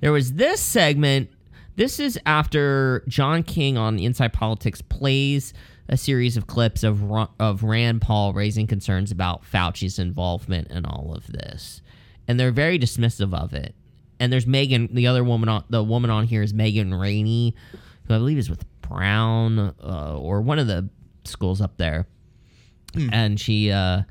there 0.00 0.12
was 0.12 0.34
this 0.34 0.60
segment. 0.60 1.30
This 1.76 2.00
is 2.00 2.18
after 2.24 3.04
John 3.08 3.42
King 3.42 3.76
on 3.76 3.98
Inside 3.98 4.32
Politics 4.32 4.80
plays 4.80 5.52
a 5.88 5.96
series 5.96 6.36
of 6.36 6.46
clips 6.46 6.82
of 6.82 7.12
of 7.38 7.62
Rand 7.62 8.02
Paul 8.02 8.32
raising 8.32 8.66
concerns 8.66 9.10
about 9.10 9.44
Fauci's 9.44 9.98
involvement 9.98 10.70
in 10.70 10.84
all 10.84 11.12
of 11.14 11.26
this, 11.26 11.82
and 12.26 12.38
they're 12.38 12.50
very 12.50 12.78
dismissive 12.78 13.34
of 13.34 13.52
it. 13.52 13.74
And 14.20 14.32
there's 14.32 14.46
Megan, 14.46 14.88
the 14.92 15.06
other 15.06 15.22
woman 15.22 15.48
on 15.48 15.64
the 15.68 15.82
woman 15.82 16.10
on 16.10 16.26
here 16.26 16.42
is 16.42 16.52
Megan 16.52 16.92
Ranney, 16.94 17.54
who 18.06 18.14
I 18.14 18.18
believe 18.18 18.38
is 18.38 18.50
with 18.50 18.64
Brown 18.82 19.74
uh, 19.82 20.18
or 20.18 20.40
one 20.40 20.58
of 20.58 20.66
the 20.66 20.88
schools 21.24 21.60
up 21.60 21.76
there, 21.76 22.06
and 23.12 23.38
she 23.38 23.70
uh, 23.70 24.02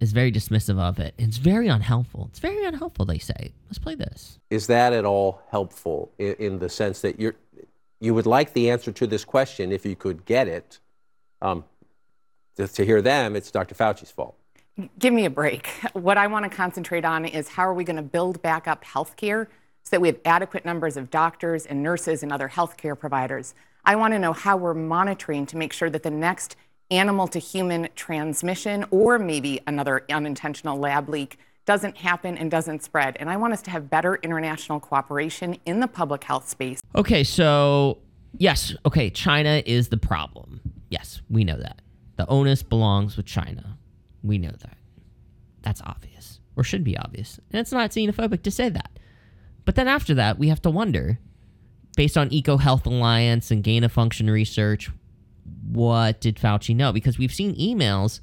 is 0.00 0.12
very 0.12 0.30
dismissive 0.30 0.78
of 0.78 0.98
it. 0.98 1.14
It's 1.18 1.38
very 1.38 1.68
unhelpful. 1.68 2.28
It's 2.30 2.38
very 2.38 2.64
unhelpful. 2.64 3.04
They 3.04 3.18
say. 3.18 3.52
Let's 3.66 3.78
play 3.78 3.94
this. 3.94 4.38
Is 4.50 4.66
that 4.68 4.92
at 4.92 5.04
all 5.04 5.42
helpful 5.50 6.10
in, 6.18 6.34
in 6.38 6.58
the 6.58 6.68
sense 6.68 7.00
that 7.02 7.18
you're, 7.20 7.34
you 8.00 8.14
would 8.14 8.26
like 8.26 8.52
the 8.52 8.70
answer 8.70 8.92
to 8.92 9.06
this 9.06 9.24
question 9.24 9.72
if 9.72 9.84
you 9.84 9.96
could 9.96 10.24
get 10.24 10.48
it? 10.48 10.78
Um, 11.42 11.64
to, 12.56 12.66
to 12.66 12.84
hear 12.84 13.00
them, 13.00 13.36
it's 13.36 13.50
Dr. 13.50 13.74
Fauci's 13.74 14.10
fault. 14.10 14.36
Give 14.98 15.12
me 15.12 15.24
a 15.24 15.30
break. 15.30 15.68
What 15.92 16.18
I 16.18 16.28
want 16.28 16.44
to 16.44 16.56
concentrate 16.56 17.04
on 17.04 17.24
is 17.24 17.48
how 17.48 17.62
are 17.64 17.74
we 17.74 17.82
going 17.84 17.96
to 17.96 18.02
build 18.02 18.40
back 18.42 18.68
up 18.68 18.84
healthcare 18.84 19.46
so 19.82 19.90
that 19.90 20.00
we 20.00 20.08
have 20.08 20.18
adequate 20.24 20.64
numbers 20.64 20.96
of 20.96 21.10
doctors 21.10 21.66
and 21.66 21.82
nurses 21.82 22.22
and 22.22 22.32
other 22.32 22.48
healthcare 22.48 22.96
providers. 22.98 23.54
I 23.84 23.96
want 23.96 24.12
to 24.12 24.18
know 24.18 24.32
how 24.32 24.56
we're 24.56 24.74
monitoring 24.74 25.46
to 25.46 25.56
make 25.56 25.72
sure 25.72 25.88
that 25.88 26.02
the 26.02 26.10
next 26.10 26.56
animal 26.90 27.28
to 27.28 27.38
human 27.38 27.88
transmission 27.94 28.84
or 28.90 29.18
maybe 29.18 29.60
another 29.66 30.04
unintentional 30.10 30.78
lab 30.78 31.08
leak 31.08 31.38
doesn't 31.66 31.98
happen 31.98 32.38
and 32.38 32.50
doesn't 32.50 32.82
spread. 32.82 33.16
And 33.20 33.28
I 33.28 33.36
want 33.36 33.52
us 33.52 33.60
to 33.62 33.70
have 33.70 33.90
better 33.90 34.16
international 34.22 34.80
cooperation 34.80 35.58
in 35.66 35.80
the 35.80 35.86
public 35.86 36.24
health 36.24 36.48
space. 36.48 36.80
Okay, 36.94 37.22
so 37.24 37.98
yes, 38.38 38.74
okay, 38.86 39.10
China 39.10 39.62
is 39.66 39.88
the 39.88 39.98
problem. 39.98 40.62
Yes, 40.88 41.20
we 41.28 41.44
know 41.44 41.58
that. 41.58 41.82
The 42.16 42.26
onus 42.26 42.62
belongs 42.62 43.16
with 43.16 43.26
China. 43.26 43.76
We 44.22 44.38
know 44.38 44.54
that. 44.60 44.78
That's 45.60 45.82
obvious, 45.82 46.40
or 46.56 46.64
should 46.64 46.84
be 46.84 46.96
obvious. 46.96 47.38
And 47.52 47.60
it's 47.60 47.72
not 47.72 47.90
xenophobic 47.90 48.42
to 48.44 48.50
say 48.50 48.70
that. 48.70 48.98
But 49.66 49.74
then 49.74 49.88
after 49.88 50.14
that, 50.14 50.38
we 50.38 50.48
have 50.48 50.62
to 50.62 50.70
wonder, 50.70 51.18
based 51.96 52.16
on 52.16 52.30
EcoHealth 52.30 52.86
Alliance 52.86 53.50
and 53.50 53.62
gain 53.62 53.84
of 53.84 53.92
function 53.92 54.30
research, 54.30 54.90
what 55.72 56.20
did 56.20 56.36
Fauci 56.36 56.74
know? 56.74 56.92
Because 56.92 57.18
we've 57.18 57.32
seen 57.32 57.54
emails 57.56 58.20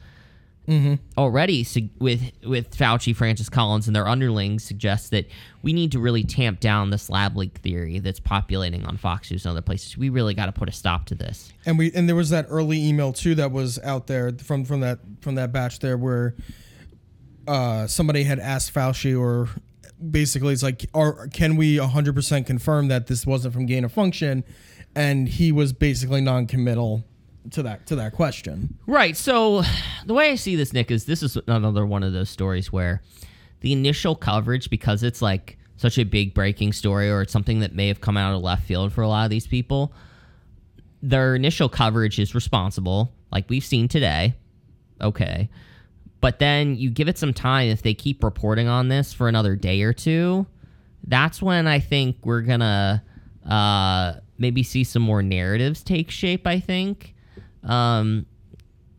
already 1.16 1.64
su- 1.64 1.90
with 2.00 2.32
with 2.44 2.76
Fauci, 2.76 3.16
Francis 3.16 3.50
Collins, 3.50 3.86
and 3.86 3.96
their 3.96 4.08
underlings 4.08 4.64
suggest 4.64 5.12
that 5.12 5.28
we 5.62 5.74
need 5.74 5.92
to 5.92 6.00
really 6.00 6.24
tamp 6.24 6.60
down 6.60 6.90
this 6.90 7.08
lab 7.08 7.38
leak 7.38 7.60
theory 7.60 8.00
that's 8.00 8.20
populating 8.20 8.84
on 8.84 8.98
Fox 8.98 9.30
News 9.30 9.46
and 9.46 9.52
other 9.52 9.62
places. 9.62 9.96
We 9.96 10.10
really 10.10 10.34
got 10.34 10.48
to 10.48 10.52
put 10.52 10.68
a 10.68 10.72
stop 10.72 11.06
to 11.08 11.16
this. 11.16 11.54
And 11.68 11.78
we 11.78 11.92
and 11.94 12.10
there 12.10 12.16
was 12.16 12.32
that 12.32 12.48
early 12.50 12.84
email 12.84 13.14
too 13.14 13.36
that 13.36 13.52
was 13.52 13.78
out 13.84 14.08
there 14.08 14.32
from 14.32 14.66
from 14.66 14.80
that 14.80 15.00
from 15.22 15.36
that 15.36 15.52
batch 15.52 15.80
there 15.80 15.98
where 15.98 16.34
uh, 17.48 17.86
somebody 17.86 18.24
had 18.24 18.40
asked 18.40 18.74
Fauci 18.74 19.16
or 19.20 19.50
basically 20.10 20.52
it's 20.52 20.64
like 20.64 20.88
are 20.96 21.28
can 21.28 21.58
we 21.58 21.78
100% 21.78 22.46
confirm 22.48 22.88
that 22.88 23.06
this 23.08 23.26
wasn't 23.26 23.54
from 23.54 23.66
gain 23.68 23.86
of 23.86 23.92
function 23.92 24.44
and 24.96 25.30
he 25.30 25.52
was 25.52 25.74
basically 25.74 26.22
non-committal 26.22 27.04
to 27.52 27.64
that 27.64 27.86
to 27.88 27.96
that 27.96 28.14
question. 28.14 28.78
Right. 28.88 29.16
So 29.16 29.64
the 30.06 30.14
way 30.14 30.32
I 30.32 30.36
see 30.36 30.56
this, 30.56 30.74
Nick, 30.74 30.92
is 30.92 31.06
this 31.06 31.24
is 31.24 31.38
another 31.48 31.86
one 31.86 32.04
of 32.04 32.14
those 32.14 32.30
stories 32.30 32.72
where 32.72 33.02
the 33.62 33.72
initial 33.72 34.16
coverage, 34.16 34.70
because 34.70 35.04
it's 35.04 35.22
like 35.22 35.58
such 35.78 35.98
a 35.98 36.04
big 36.04 36.34
breaking 36.34 36.74
story 36.74 37.10
or 37.10 37.22
it's 37.22 37.34
something 37.34 37.60
that 37.60 37.74
may 37.74 37.88
have 37.88 38.02
come 38.02 38.18
out 38.18 38.36
of 38.36 38.42
left 38.42 38.66
field 38.66 38.94
for 38.94 39.02
a 39.02 39.08
lot 39.08 39.26
of 39.26 39.30
these 39.30 39.48
people, 39.48 39.94
their 41.02 41.36
initial 41.36 41.70
coverage 41.70 42.20
is 42.20 42.34
responsible, 42.34 43.12
like 43.32 43.50
we've 43.50 43.66
seen 43.66 43.88
today. 43.88 44.36
Okay. 45.02 45.50
But 46.22 46.40
then 46.40 46.76
you 46.76 46.90
give 46.90 47.08
it 47.08 47.18
some 47.18 47.34
time 47.34 47.70
if 47.70 47.82
they 47.82 47.94
keep 47.94 48.24
reporting 48.24 48.68
on 48.68 48.88
this 48.88 49.14
for 49.14 49.28
another 49.28 49.56
day 49.56 49.82
or 49.82 49.94
two. 49.94 50.48
That's 51.08 51.42
when 51.42 51.68
I 51.68 51.80
think 51.80 52.18
we're 52.24 52.42
gonna 52.42 53.04
uh, 53.48 54.14
maybe 54.38 54.64
see 54.64 54.84
some 54.84 55.02
more 55.02 55.22
narratives 55.22 55.84
take 55.84 56.10
shape. 56.10 56.48
I 56.48 56.60
think, 56.60 57.15
um, 57.66 58.26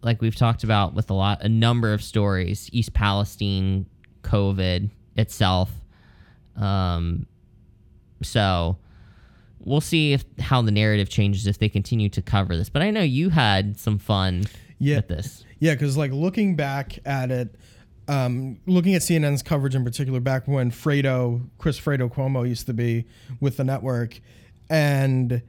like 0.03 0.21
we've 0.21 0.37
talked 0.37 0.63
about 0.65 0.95
with 0.95 1.11
a 1.11 1.15
lot, 1.15 1.43
a 1.43 1.49
number 1.49 1.93
of 1.93 2.03
stories, 2.03 2.69
East 2.73 2.93
Palestine, 2.93 3.87
COVID 4.23 4.91
itself. 5.17 5.71
Um, 6.57 7.27
so 8.23 8.77
we'll 9.61 9.81
see 9.81 10.13
if 10.13 10.25
how 10.39 10.63
the 10.63 10.71
narrative 10.71 11.09
changes 11.09 11.47
if 11.47 11.59
they 11.59 11.69
continue 11.69 12.09
to 12.11 12.23
cover 12.23 12.57
this. 12.57 12.69
But 12.69 12.83
I 12.83 12.91
know 12.91 13.03
you 13.03 13.31
had 13.31 13.79
some 13.79 13.99
fun 13.99 14.45
Yeah. 14.79 14.97
with 14.97 15.09
this. 15.09 15.45
Yeah, 15.59 15.75
because 15.75 15.97
like 15.97 16.13
looking 16.13 16.55
back 16.57 16.99
at 17.07 17.31
it, 17.31 17.55
um, 18.09 18.59
looking 18.67 18.95
at 18.95 19.03
CNN's 19.03 19.43
coverage 19.43 19.75
in 19.75 19.83
particular, 19.85 20.21
back 20.21 20.47
when 20.47 20.71
Fredo, 20.71 21.49
Chris 21.59 21.81
Fredo 21.81 22.13
Cuomo 22.13 22.47
used 22.49 22.67
to 22.67 22.75
be 22.75 23.05
with 23.41 23.57
the 23.57 23.65
network, 23.65 24.21
and 24.71 25.43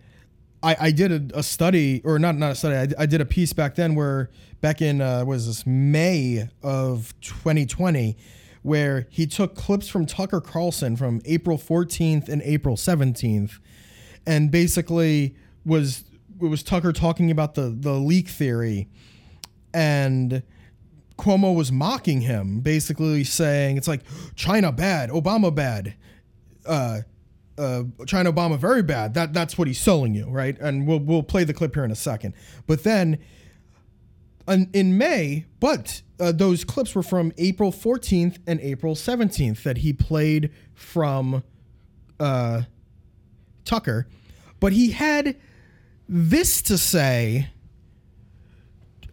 I, 0.64 0.76
I 0.80 0.92
did 0.92 1.32
a, 1.32 1.40
a 1.40 1.44
study, 1.44 2.02
or 2.04 2.20
not 2.20 2.36
not 2.36 2.52
a 2.52 2.56
study, 2.56 2.96
I, 2.98 3.04
I 3.04 3.06
did 3.06 3.22
a 3.22 3.26
piece 3.26 3.54
back 3.54 3.76
then 3.76 3.96
where 3.96 4.30
back 4.62 4.82
in 4.82 5.02
uh, 5.02 5.24
was 5.26 5.48
this 5.48 5.66
May 5.66 6.50
of 6.64 7.14
2020, 7.22 8.18
where 8.64 9.08
he 9.10 9.28
took 9.28 9.56
clips 9.56 9.88
from 9.88 10.06
Tucker 10.06 10.42
Carlson 10.42 10.96
from 10.96 11.22
April 11.26 11.58
14th 11.58 12.28
and 12.28 12.42
April 12.44 12.76
17th, 12.76 13.60
and 14.26 14.52
basically 14.52 15.36
was 15.66 16.04
it 16.42 16.48
was 16.48 16.64
Tucker 16.64 16.92
talking 16.92 17.32
about 17.32 17.56
the 17.56 17.70
the 17.70 17.94
leak 17.94 18.28
theory. 18.28 18.88
And 19.74 20.42
Cuomo 21.18 21.56
was 21.56 21.72
mocking 21.72 22.22
him, 22.22 22.62
basically 22.62 23.24
saying 23.24 23.78
it's 23.78 23.88
like 23.88 24.02
China 24.36 24.72
bad, 24.72 25.10
Obama 25.10 25.54
bad, 25.54 25.96
uh, 26.66 27.02
uh, 27.58 27.84
China 28.06 28.32
Obama 28.32 28.58
very 28.58 28.84
bad. 28.84 29.14
That 29.14 29.34
that's 29.34 29.58
what 29.58 29.68
he's 29.68 29.80
selling 29.80 30.14
you, 30.14 30.30
right? 30.30 30.58
And 30.60 30.88
we'll 30.88 31.00
we'll 31.00 31.24
play 31.24 31.44
the 31.44 31.54
clip 31.54 31.74
here 31.74 31.84
in 31.84 31.92
a 31.92 31.96
second. 31.96 32.34
But 32.66 32.84
then, 32.84 33.20
in, 34.48 34.70
in 34.74 34.98
May, 34.98 35.46
but 35.60 36.02
uh, 36.20 36.32
those 36.32 36.64
clips 36.64 36.96
were 36.96 37.04
from 37.04 37.32
April 37.38 37.72
14th 37.72 38.38
and 38.48 38.60
April 38.62 38.96
17th 38.96 39.64
that 39.64 39.80
he 39.80 39.94
played 39.94 40.52
from 40.74 41.44
uh, 42.20 42.64
Tucker, 43.66 44.08
but 44.60 44.74
he 44.74 44.92
had 44.92 45.36
this 46.08 46.62
to 46.64 46.78
say 46.78 47.50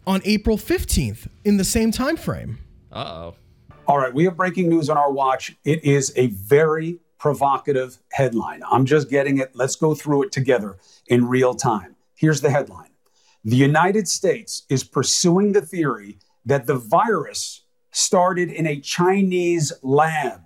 on 0.07 0.21
April 0.23 0.57
15th 0.57 1.27
in 1.43 1.57
the 1.57 1.63
same 1.63 1.91
time 1.91 2.17
frame. 2.17 2.59
Uh 2.91 3.03
oh. 3.05 3.35
All 3.87 3.99
right, 3.99 4.13
we 4.13 4.23
have 4.23 4.35
breaking 4.35 4.69
news 4.69 4.89
on 4.89 4.97
our 4.97 5.11
watch. 5.11 5.55
It 5.63 5.83
is 5.83 6.11
a 6.15 6.27
very 6.27 6.99
provocative 7.17 7.97
headline. 8.11 8.61
I'm 8.69 8.85
just 8.85 9.09
getting 9.09 9.37
it. 9.39 9.55
Let's 9.55 9.75
go 9.75 9.95
through 9.95 10.23
it 10.23 10.31
together 10.31 10.77
in 11.07 11.27
real 11.27 11.53
time. 11.53 11.95
Here's 12.15 12.41
the 12.41 12.49
headline 12.49 12.91
The 13.43 13.55
United 13.55 14.07
States 14.07 14.63
is 14.69 14.83
pursuing 14.83 15.53
the 15.53 15.61
theory 15.61 16.19
that 16.45 16.67
the 16.67 16.75
virus 16.75 17.63
started 17.91 18.49
in 18.49 18.67
a 18.67 18.79
Chinese 18.79 19.71
lab, 19.81 20.41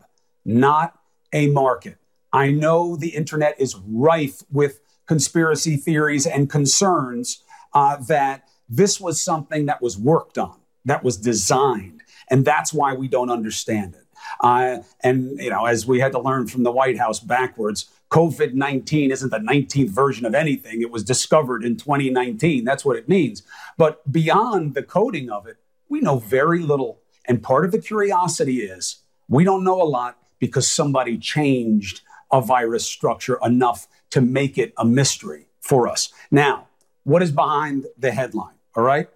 not 0.46 1.00
a 1.34 1.48
market. 1.48 1.98
I 2.32 2.52
know 2.52 2.96
the 2.96 3.10
internet 3.10 3.60
is 3.60 3.76
rife 3.76 4.44
with 4.52 4.82
conspiracy 5.08 5.76
theories 5.76 6.28
and 6.28 6.50
concerns 6.50 7.44
uh, 7.74 7.98
that 8.08 8.48
this 8.70 9.02
was 9.02 9.20
something 9.20 9.66
that 9.66 9.82
was 9.82 9.98
worked 9.98 10.38
on, 10.38 10.60
that 10.86 11.04
was 11.04 11.18
designed, 11.18 12.04
and 12.30 12.46
that's 12.46 12.72
why 12.72 12.94
we 12.94 13.08
don't 13.08 13.32
understand 13.32 13.96
it. 13.96 14.06
Uh, 14.39 14.79
and 15.03 15.38
you 15.39 15.50
know, 15.50 15.65
as 15.65 15.86
we 15.86 16.00
had 16.00 16.12
to 16.13 16.19
learn 16.19 16.48
from 16.48 16.63
the 16.63 16.72
White 16.72 16.98
House 16.98 17.19
backwards, 17.19 17.89
COVID 18.12 18.53
19 18.53 19.12
isn't 19.12 19.29
the 19.29 19.38
19th 19.38 19.89
version 19.89 20.25
of 20.25 20.34
anything. 20.34 20.81
It 20.81 20.91
was 20.91 21.03
discovered 21.03 21.63
in 21.63 21.77
2019. 21.77 22.63
That's 22.63 22.86
what 22.86 22.98
it 22.98 23.08
means. 23.08 23.43
But 23.77 24.12
beyond 24.12 24.74
the 24.74 24.84
coding 24.84 25.29
of 25.29 25.46
it, 25.46 25.58
we 25.89 26.01
know 26.01 26.19
very 26.19 26.60
little. 26.60 27.01
And 27.25 27.43
part 27.43 27.65
of 27.65 27.72
the 27.72 27.79
curiosity 27.79 28.62
is 28.62 29.03
we 29.27 29.43
don't 29.43 29.63
know 29.63 29.81
a 29.81 29.84
lot 29.84 30.17
because 30.39 30.67
somebody 30.67 31.17
changed 31.17 32.01
a 32.31 32.41
virus 32.41 32.86
structure 32.86 33.38
enough 33.43 33.88
to 34.12 34.22
make 34.22 34.58
it 34.58 34.74
a 34.77 34.86
mystery 34.86 35.48
for 35.62 35.88
us. 35.88 36.12
Now, 36.31 36.67
what 37.03 37.22
is 37.22 37.31
behind 37.31 37.86
the 37.98 38.12
headline? 38.12 38.55
All 38.75 38.84
right. 38.84 39.08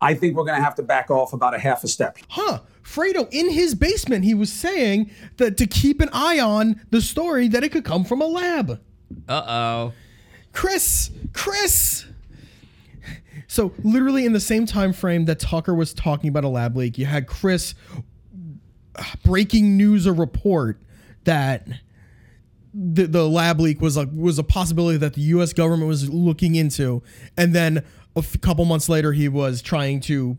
I 0.00 0.14
think 0.14 0.36
we're 0.36 0.44
going 0.44 0.58
to 0.58 0.64
have 0.64 0.74
to 0.76 0.82
back 0.82 1.10
off 1.10 1.32
about 1.32 1.54
a 1.54 1.58
half 1.58 1.84
a 1.84 1.88
step. 1.88 2.18
Huh. 2.28 2.58
Fredo, 2.82 3.28
in 3.30 3.50
his 3.50 3.74
basement, 3.74 4.24
he 4.24 4.34
was 4.34 4.52
saying 4.52 5.10
that 5.36 5.56
to 5.56 5.66
keep 5.66 6.00
an 6.00 6.08
eye 6.12 6.40
on 6.40 6.80
the 6.90 7.00
story 7.00 7.48
that 7.48 7.62
it 7.64 7.70
could 7.70 7.84
come 7.84 8.04
from 8.04 8.20
a 8.20 8.26
lab. 8.26 8.80
Uh 9.28 9.42
oh. 9.46 9.92
Chris, 10.52 11.10
Chris. 11.32 12.06
So 13.46 13.72
literally 13.82 14.24
in 14.24 14.32
the 14.32 14.40
same 14.40 14.66
time 14.66 14.92
frame 14.92 15.26
that 15.26 15.38
Tucker 15.38 15.74
was 15.74 15.92
talking 15.92 16.28
about 16.28 16.44
a 16.44 16.48
lab 16.48 16.76
leak, 16.76 16.98
you 16.98 17.06
had 17.06 17.26
Chris 17.26 17.74
uh, 18.96 19.02
breaking 19.24 19.76
news 19.76 20.06
a 20.06 20.12
report 20.12 20.80
that 21.24 21.66
the, 22.74 23.06
the 23.06 23.28
lab 23.28 23.60
leak 23.60 23.80
was 23.80 23.96
a 23.96 24.06
was 24.06 24.38
a 24.38 24.42
possibility 24.42 24.98
that 24.98 25.14
the 25.14 25.20
U.S. 25.22 25.52
government 25.52 25.88
was 25.88 26.08
looking 26.08 26.54
into, 26.54 27.02
and 27.36 27.54
then 27.54 27.84
a 28.16 28.20
f- 28.20 28.40
couple 28.40 28.64
months 28.64 28.88
later 28.88 29.12
he 29.12 29.28
was 29.28 29.60
trying 29.60 30.00
to, 30.00 30.38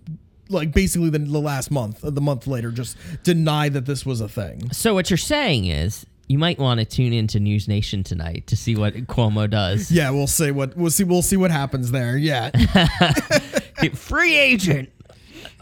like 0.53 0.71
basically 0.71 1.09
the, 1.09 1.19
the 1.19 1.39
last 1.41 1.71
month, 1.71 1.99
the 2.01 2.21
month 2.21 2.47
later, 2.47 2.71
just 2.71 2.97
deny 3.23 3.69
that 3.69 3.85
this 3.85 4.05
was 4.05 4.21
a 4.21 4.29
thing. 4.29 4.71
So 4.71 4.93
what 4.93 5.09
you're 5.09 5.17
saying 5.17 5.65
is 5.65 6.05
you 6.27 6.37
might 6.37 6.57
want 6.59 6.79
to 6.79 6.85
tune 6.85 7.13
into 7.13 7.39
News 7.39 7.67
Nation 7.67 8.03
tonight 8.03 8.47
to 8.47 8.55
see 8.55 8.75
what 8.75 8.93
Cuomo 9.07 9.49
does. 9.49 9.91
Yeah, 9.91 10.09
we'll 10.11 10.27
see 10.27 10.51
what 10.51 10.75
we'll 10.77 10.91
see 10.91 11.03
we'll 11.03 11.21
see 11.21 11.37
what 11.37 11.51
happens 11.51 11.91
there. 11.91 12.17
Yeah, 12.17 12.51
Free 13.93 14.35
agent. 14.35 14.89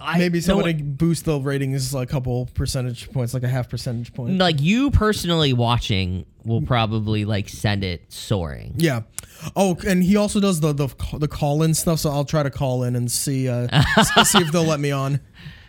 I- 0.02 0.18
maybe 0.18 0.40
no 0.40 0.42
somebody 0.44 0.74
one- 0.76 0.94
boost 0.94 1.26
the 1.26 1.40
ratings 1.40 1.94
a 1.94 2.06
couple 2.06 2.48
percentage 2.54 3.12
points, 3.12 3.34
like 3.34 3.44
a 3.44 3.48
half 3.48 3.70
percentage 3.70 4.14
point. 4.14 4.38
like 4.38 4.62
you 4.62 4.92
personally 4.92 5.54
watching 5.54 6.26
will 6.44 6.62
probably 6.62 7.24
like 7.26 7.48
send 7.50 7.84
it 7.84 8.02
soaring. 8.10 8.74
Yeah. 8.78 9.02
Oh, 9.56 9.78
and 9.88 10.04
he 10.04 10.16
also 10.18 10.40
does 10.40 10.60
the 10.60 10.74
the 10.74 10.88
the 11.18 11.28
call 11.28 11.64
in 11.64 11.74
stuff. 11.74 12.00
So 12.00 12.10
I'll 12.12 12.26
try 12.26 12.44
to 12.44 12.50
call 12.52 12.84
in 12.84 12.96
and 12.96 13.12
see 13.12 13.48
uh 13.50 13.68
s- 13.72 14.30
see 14.32 14.40
if 14.40 14.52
they'll 14.52 14.64
let 14.64 14.80
me 14.80 14.92
on. 14.92 15.20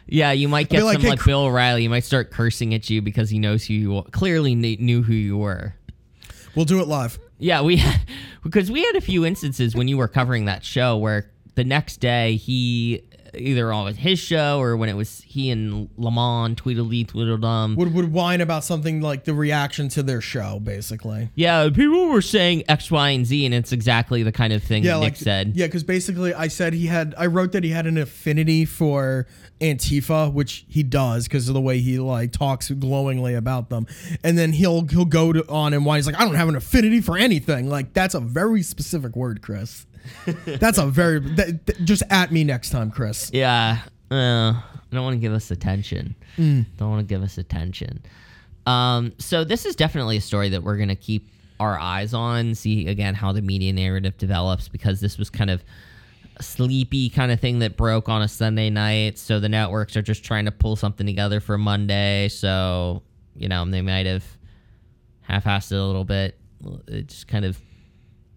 Yeah, 0.06 0.32
you 0.32 0.48
might 0.48 0.68
get 0.68 0.82
like, 0.82 0.94
some 0.94 1.02
"Hey, 1.02 1.08
like 1.10 1.18
Cr- 1.20 1.30
Bill 1.30 1.40
O'Reilly. 1.44 1.84
You 1.84 1.90
might 1.90 2.04
start 2.04 2.30
cursing 2.30 2.74
at 2.74 2.90
you 2.90 3.00
because 3.00 3.30
he 3.30 3.38
knows 3.38 3.64
who 3.64 3.74
you 3.74 4.02
clearly 4.12 4.54
kn- 4.54 4.84
knew 4.84 5.02
who 5.02 5.14
you 5.14 5.38
were. 5.38 5.74
We'll 6.54 6.64
do 6.66 6.80
it 6.80 6.88
live. 6.88 7.18
Yeah, 7.38 7.62
we 7.62 7.82
because 8.42 8.70
we 8.70 8.82
had 8.84 8.96
a 8.96 9.00
few 9.00 9.24
instances 9.24 9.74
when 9.74 9.88
you 9.88 9.96
were 9.96 10.08
covering 10.08 10.46
that 10.46 10.64
show 10.64 10.96
where 10.98 11.30
the 11.54 11.64
next 11.64 11.98
day 11.98 12.36
he 12.36 13.02
either 13.34 13.72
on 13.72 13.94
his 13.94 14.18
show 14.18 14.60
or 14.60 14.76
when 14.76 14.88
it 14.88 14.94
was 14.94 15.20
he 15.22 15.50
and 15.50 15.88
Lamont 15.96 16.58
Tweedledee 16.58 17.04
Tweedledum. 17.04 17.76
Would 17.76 17.94
would 17.94 18.12
whine 18.12 18.40
about 18.40 18.64
something 18.64 19.00
like 19.00 19.24
the 19.24 19.34
reaction 19.34 19.88
to 19.90 20.02
their 20.02 20.20
show, 20.20 20.60
basically. 20.60 21.30
Yeah, 21.34 21.68
people 21.70 22.08
were 22.08 22.22
saying 22.22 22.64
X, 22.68 22.90
Y, 22.90 23.10
and 23.10 23.26
Z, 23.26 23.44
and 23.46 23.54
it's 23.54 23.72
exactly 23.72 24.22
the 24.22 24.32
kind 24.32 24.52
of 24.52 24.62
thing 24.62 24.84
Yeah, 24.84 24.94
Nick 24.94 25.02
like 25.02 25.16
said. 25.16 25.52
Yeah, 25.54 25.66
because 25.66 25.84
basically 25.84 26.34
I 26.34 26.48
said 26.48 26.72
he 26.74 26.86
had. 26.86 27.14
I 27.16 27.26
wrote 27.26 27.52
that 27.52 27.64
he 27.64 27.70
had 27.70 27.86
an 27.86 27.98
affinity 27.98 28.64
for 28.64 29.26
Antifa, 29.60 30.32
which 30.32 30.64
he 30.68 30.82
does 30.82 31.28
because 31.28 31.48
of 31.48 31.54
the 31.54 31.60
way 31.60 31.78
he 31.78 31.98
like 31.98 32.32
talks 32.32 32.70
glowingly 32.70 33.34
about 33.34 33.70
them, 33.70 33.86
and 34.22 34.36
then 34.36 34.52
he'll 34.52 34.86
he'll 34.86 35.04
go 35.04 35.32
to, 35.32 35.48
on 35.48 35.72
and 35.72 35.86
whine. 35.86 35.98
He's 35.98 36.06
like, 36.06 36.20
I 36.20 36.24
don't 36.24 36.34
have 36.34 36.48
an 36.48 36.56
affinity 36.56 37.00
for 37.00 37.16
anything. 37.16 37.68
Like 37.68 37.92
that's 37.92 38.14
a 38.14 38.20
very 38.20 38.62
specific 38.62 39.16
word, 39.16 39.42
Chris. 39.42 39.86
That's 40.46 40.78
a 40.78 40.86
very 40.86 41.20
that, 41.20 41.66
that- 41.66 41.84
just 41.84 42.02
at 42.10 42.32
me 42.32 42.44
next 42.44 42.70
time, 42.70 42.90
Chris. 42.90 43.30
Yeah. 43.32 43.78
Uh, 44.10 44.52
I 44.54 44.62
don't 44.94 45.04
want 45.04 45.14
to 45.14 45.20
give 45.20 45.32
us 45.32 45.50
attention. 45.50 46.14
Don't 46.36 46.66
want 46.78 47.00
to 47.00 47.06
give 47.14 47.22
us 47.22 47.38
attention. 47.38 48.02
Um, 48.66 49.12
so 49.18 49.42
this 49.44 49.64
is 49.66 49.74
definitely 49.74 50.16
a 50.18 50.20
story 50.20 50.50
that 50.50 50.62
we're 50.62 50.76
gonna 50.76 50.94
keep 50.96 51.28
our 51.58 51.78
eyes 51.78 52.12
on. 52.14 52.54
See 52.54 52.86
again 52.88 53.14
how 53.14 53.32
the 53.32 53.42
media 53.42 53.72
narrative 53.72 54.16
develops 54.18 54.68
because 54.68 55.00
this 55.00 55.18
was 55.18 55.30
kind 55.30 55.50
of 55.50 55.64
a 56.36 56.42
sleepy 56.42 57.08
kind 57.10 57.32
of 57.32 57.40
thing 57.40 57.58
that 57.60 57.76
broke 57.76 58.08
on 58.08 58.22
a 58.22 58.28
Sunday 58.28 58.70
night. 58.70 59.18
So 59.18 59.40
the 59.40 59.48
networks 59.48 59.96
are 59.96 60.02
just 60.02 60.24
trying 60.24 60.44
to 60.44 60.52
pull 60.52 60.76
something 60.76 61.06
together 61.06 61.40
for 61.40 61.56
Monday. 61.58 62.28
So 62.28 63.02
you 63.34 63.48
know 63.48 63.64
they 63.64 63.82
might 63.82 64.06
have 64.06 64.24
half-assed 65.22 65.72
it 65.72 65.76
a 65.78 65.84
little 65.84 66.04
bit. 66.04 66.38
It 66.86 67.06
just 67.08 67.28
kind 67.28 67.44
of 67.44 67.58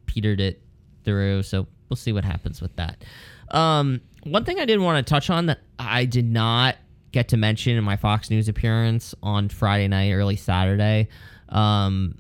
petered 0.06 0.40
it 0.40 0.62
through. 1.06 1.44
So 1.44 1.68
we'll 1.90 1.98
see 1.98 2.12
what 2.12 2.26
happens 2.26 2.62
with 2.62 2.76
that. 2.76 3.04
Um, 3.52 4.02
one 4.24 4.44
thing 4.44 4.60
I 4.60 4.66
did 4.66 4.80
want 4.80 5.06
to 5.06 5.10
touch 5.10 5.30
on 5.30 5.46
that 5.46 5.60
I 5.80 6.06
did 6.06 6.26
not 6.26 6.76
get 7.12 7.30
to 7.30 7.38
mention 7.38 7.78
in 7.78 7.84
my 7.84 7.96
Fox 7.96 8.30
News 8.30 8.50
appearance 8.50 9.16
on 9.24 9.48
Friday 9.50 9.88
night, 9.88 10.12
early 10.12 10.36
Saturday. 10.36 11.08
Um, 11.50 12.18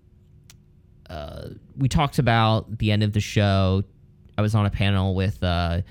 uh, 1.10 1.50
we 1.78 1.90
talked 1.90 2.20
about 2.20 2.78
the 2.78 2.92
end 2.92 3.04
of 3.04 3.12
the 3.12 3.20
show. 3.20 3.84
I 4.38 4.42
was 4.42 4.56
on 4.56 4.66
a 4.66 4.70
panel 4.70 5.16
with 5.16 5.44
uh, 5.44 5.82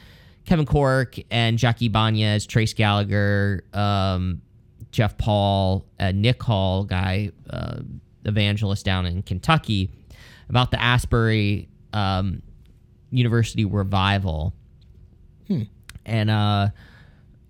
Kevin 0.47 0.67
Corke 0.67 1.25
and 1.31 1.59
Jackie 1.59 1.87
Ibanez, 1.87 2.47
Trace 2.47 2.73
Gallagher, 2.73 3.65
um, 3.73 4.43
Jeff 4.91 5.19
Paul, 5.19 5.85
uh, 5.99 6.13
Nick 6.13 6.43
Hall, 6.43 6.85
guy, 6.85 7.31
uh, 7.51 7.81
evangelist 8.25 8.85
down 8.85 9.07
in 9.07 9.23
Kentucky, 9.23 9.91
about 10.49 10.71
the 10.71 10.81
Asbury 10.81 11.69
um, 11.93 12.43
University 13.15 13.65
revival. 13.65 14.55
And 16.05 16.31
uh, 16.31 16.69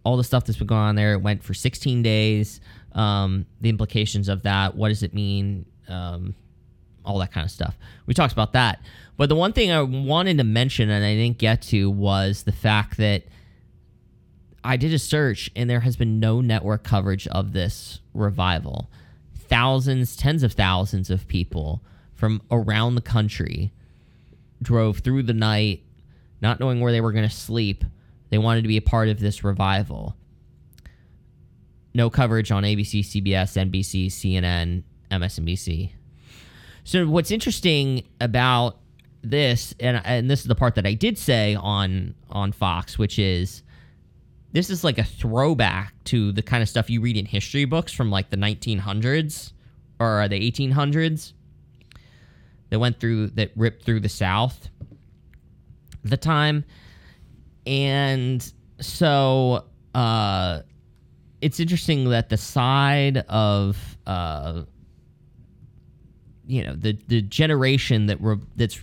all 0.04 0.16
the 0.16 0.24
stuff 0.24 0.44
that's 0.44 0.58
been 0.58 0.66
going 0.66 0.80
on 0.80 0.94
there. 0.94 1.14
It 1.14 1.22
went 1.22 1.42
for 1.42 1.54
16 1.54 2.02
days. 2.02 2.60
Um, 2.92 3.46
the 3.60 3.68
implications 3.68 4.28
of 4.28 4.42
that. 4.42 4.76
What 4.76 4.88
does 4.88 5.02
it 5.02 5.14
mean? 5.14 5.66
Um, 5.88 6.34
all 7.04 7.18
that 7.18 7.32
kind 7.32 7.44
of 7.44 7.50
stuff. 7.50 7.76
We 8.06 8.14
talked 8.14 8.32
about 8.32 8.52
that. 8.52 8.80
But 9.16 9.28
the 9.28 9.34
one 9.34 9.52
thing 9.52 9.70
I 9.70 9.82
wanted 9.82 10.38
to 10.38 10.44
mention 10.44 10.90
and 10.90 11.04
I 11.04 11.14
didn't 11.14 11.38
get 11.38 11.62
to 11.62 11.90
was 11.90 12.44
the 12.44 12.52
fact 12.52 12.96
that 12.98 13.24
I 14.62 14.76
did 14.76 14.94
a 14.94 14.98
search 14.98 15.50
and 15.54 15.68
there 15.68 15.80
has 15.80 15.96
been 15.96 16.18
no 16.18 16.40
network 16.40 16.84
coverage 16.84 17.26
of 17.28 17.52
this 17.52 18.00
revival. 18.14 18.90
Thousands, 19.36 20.16
tens 20.16 20.42
of 20.42 20.52
thousands 20.52 21.10
of 21.10 21.28
people 21.28 21.82
from 22.14 22.42
around 22.50 22.94
the 22.94 23.02
country 23.02 23.72
drove 24.62 24.98
through 24.98 25.24
the 25.24 25.34
night, 25.34 25.82
not 26.40 26.60
knowing 26.60 26.80
where 26.80 26.92
they 26.92 27.00
were 27.00 27.12
going 27.12 27.28
to 27.28 27.34
sleep. 27.34 27.84
They 28.30 28.38
wanted 28.38 28.62
to 28.62 28.68
be 28.68 28.76
a 28.76 28.82
part 28.82 29.08
of 29.08 29.20
this 29.20 29.44
revival. 29.44 30.16
No 31.94 32.10
coverage 32.10 32.50
on 32.50 32.64
ABC, 32.64 33.00
CBS, 33.00 33.70
NBC, 33.70 34.06
CNN, 34.06 34.82
MSNBC. 35.10 35.92
So 36.82 37.06
what's 37.06 37.30
interesting 37.30 38.06
about 38.20 38.78
this, 39.22 39.74
and 39.80 40.02
and 40.04 40.30
this 40.30 40.40
is 40.40 40.46
the 40.46 40.54
part 40.54 40.74
that 40.74 40.86
I 40.86 40.94
did 40.94 41.16
say 41.16 41.54
on 41.54 42.14
on 42.30 42.52
Fox, 42.52 42.98
which 42.98 43.18
is 43.18 43.62
this 44.52 44.70
is 44.70 44.84
like 44.84 44.98
a 44.98 45.04
throwback 45.04 45.94
to 46.04 46.30
the 46.32 46.42
kind 46.42 46.62
of 46.62 46.68
stuff 46.68 46.90
you 46.90 47.00
read 47.00 47.16
in 47.16 47.26
history 47.26 47.64
books 47.64 47.92
from 47.92 48.10
like 48.10 48.30
the 48.30 48.36
1900s 48.36 49.52
or 49.98 50.28
the 50.28 50.50
1800s 50.50 51.32
that 52.70 52.78
went 52.78 53.00
through 53.00 53.28
that 53.28 53.50
ripped 53.56 53.84
through 53.84 54.00
the 54.00 54.08
South 54.08 54.68
the 56.02 56.16
time, 56.16 56.64
and 57.66 58.52
so 58.80 59.64
uh, 59.94 60.60
it's 61.40 61.60
interesting 61.60 62.10
that 62.10 62.28
the 62.28 62.36
side 62.36 63.18
of 63.28 63.98
uh, 64.06 64.62
you 66.46 66.62
know 66.64 66.74
the 66.74 66.98
the 67.08 67.22
generation 67.22 68.06
that 68.06 68.20
re- 68.20 68.36
that's 68.56 68.80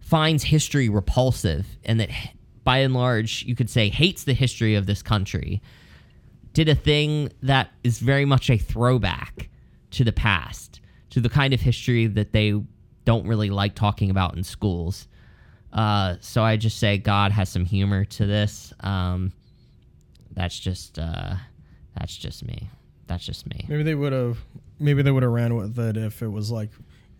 finds 0.00 0.44
history 0.44 0.88
repulsive 0.88 1.66
and 1.84 2.00
that 2.00 2.10
by 2.64 2.78
and 2.78 2.94
large 2.94 3.44
you 3.44 3.54
could 3.54 3.70
say 3.70 3.88
hates 3.88 4.24
the 4.24 4.34
history 4.34 4.74
of 4.74 4.86
this 4.86 5.02
country 5.02 5.62
did 6.52 6.68
a 6.68 6.74
thing 6.74 7.30
that 7.42 7.70
is 7.82 7.98
very 7.98 8.24
much 8.24 8.50
a 8.50 8.58
throwback 8.58 9.48
to 9.90 10.04
the 10.04 10.12
past 10.12 10.80
to 11.10 11.20
the 11.20 11.28
kind 11.28 11.54
of 11.54 11.60
history 11.60 12.06
that 12.06 12.32
they 12.32 12.60
don't 13.04 13.26
really 13.26 13.50
like 13.50 13.74
talking 13.74 14.10
about 14.10 14.36
in 14.36 14.42
schools 14.44 15.06
uh, 15.72 16.16
so 16.20 16.42
i 16.42 16.56
just 16.56 16.78
say 16.78 16.98
god 16.98 17.32
has 17.32 17.48
some 17.48 17.64
humor 17.64 18.04
to 18.04 18.26
this 18.26 18.72
um, 18.80 19.32
that's 20.32 20.58
just 20.58 20.98
uh, 20.98 21.34
that's 21.98 22.16
just 22.16 22.44
me 22.44 22.68
that's 23.06 23.24
just 23.24 23.46
me 23.46 23.66
Maybe 23.68 23.82
they 23.82 23.94
would 23.94 24.12
have. 24.14 24.38
Maybe 24.78 25.02
they 25.02 25.10
would 25.10 25.22
have 25.22 25.32
ran 25.32 25.54
with 25.54 25.78
it 25.78 25.96
if 25.98 26.22
it 26.22 26.28
was 26.28 26.50
like. 26.50 26.70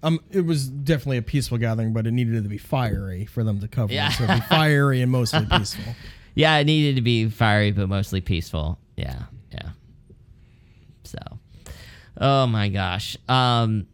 Um, 0.03 0.21
it 0.31 0.41
was 0.41 0.69
definitely 0.69 1.19
a 1.19 1.23
peaceful 1.23 1.59
gathering, 1.59 1.93
but 1.93 2.07
it 2.07 2.13
needed 2.13 2.43
to 2.43 2.49
be 2.49 2.57
fiery 2.59 3.27
for 3.27 3.45
them 3.45 3.61
to 3.61 3.69
cover 3.69 3.93
Yeah. 3.93 4.09
it. 4.09 4.13
So 4.15 4.25
it'd 4.25 4.37
be 4.37 4.41
fiery 4.49 5.03
and 5.03 5.13
mostly 5.13 5.45
peaceful. 5.45 5.95
Yeah, 6.35 6.57
it 6.57 6.65
needed 6.65 6.97
to 6.97 7.03
be 7.03 7.29
fiery 7.29 7.73
but 7.73 7.89
mostly 7.89 8.21
peaceful. 8.23 8.79
Yeah, 8.97 9.25
yeah. 9.53 9.71
So, 11.05 11.19
oh 12.19 12.47
my 12.47 12.69
gosh. 12.71 13.17
Um, 13.29 13.87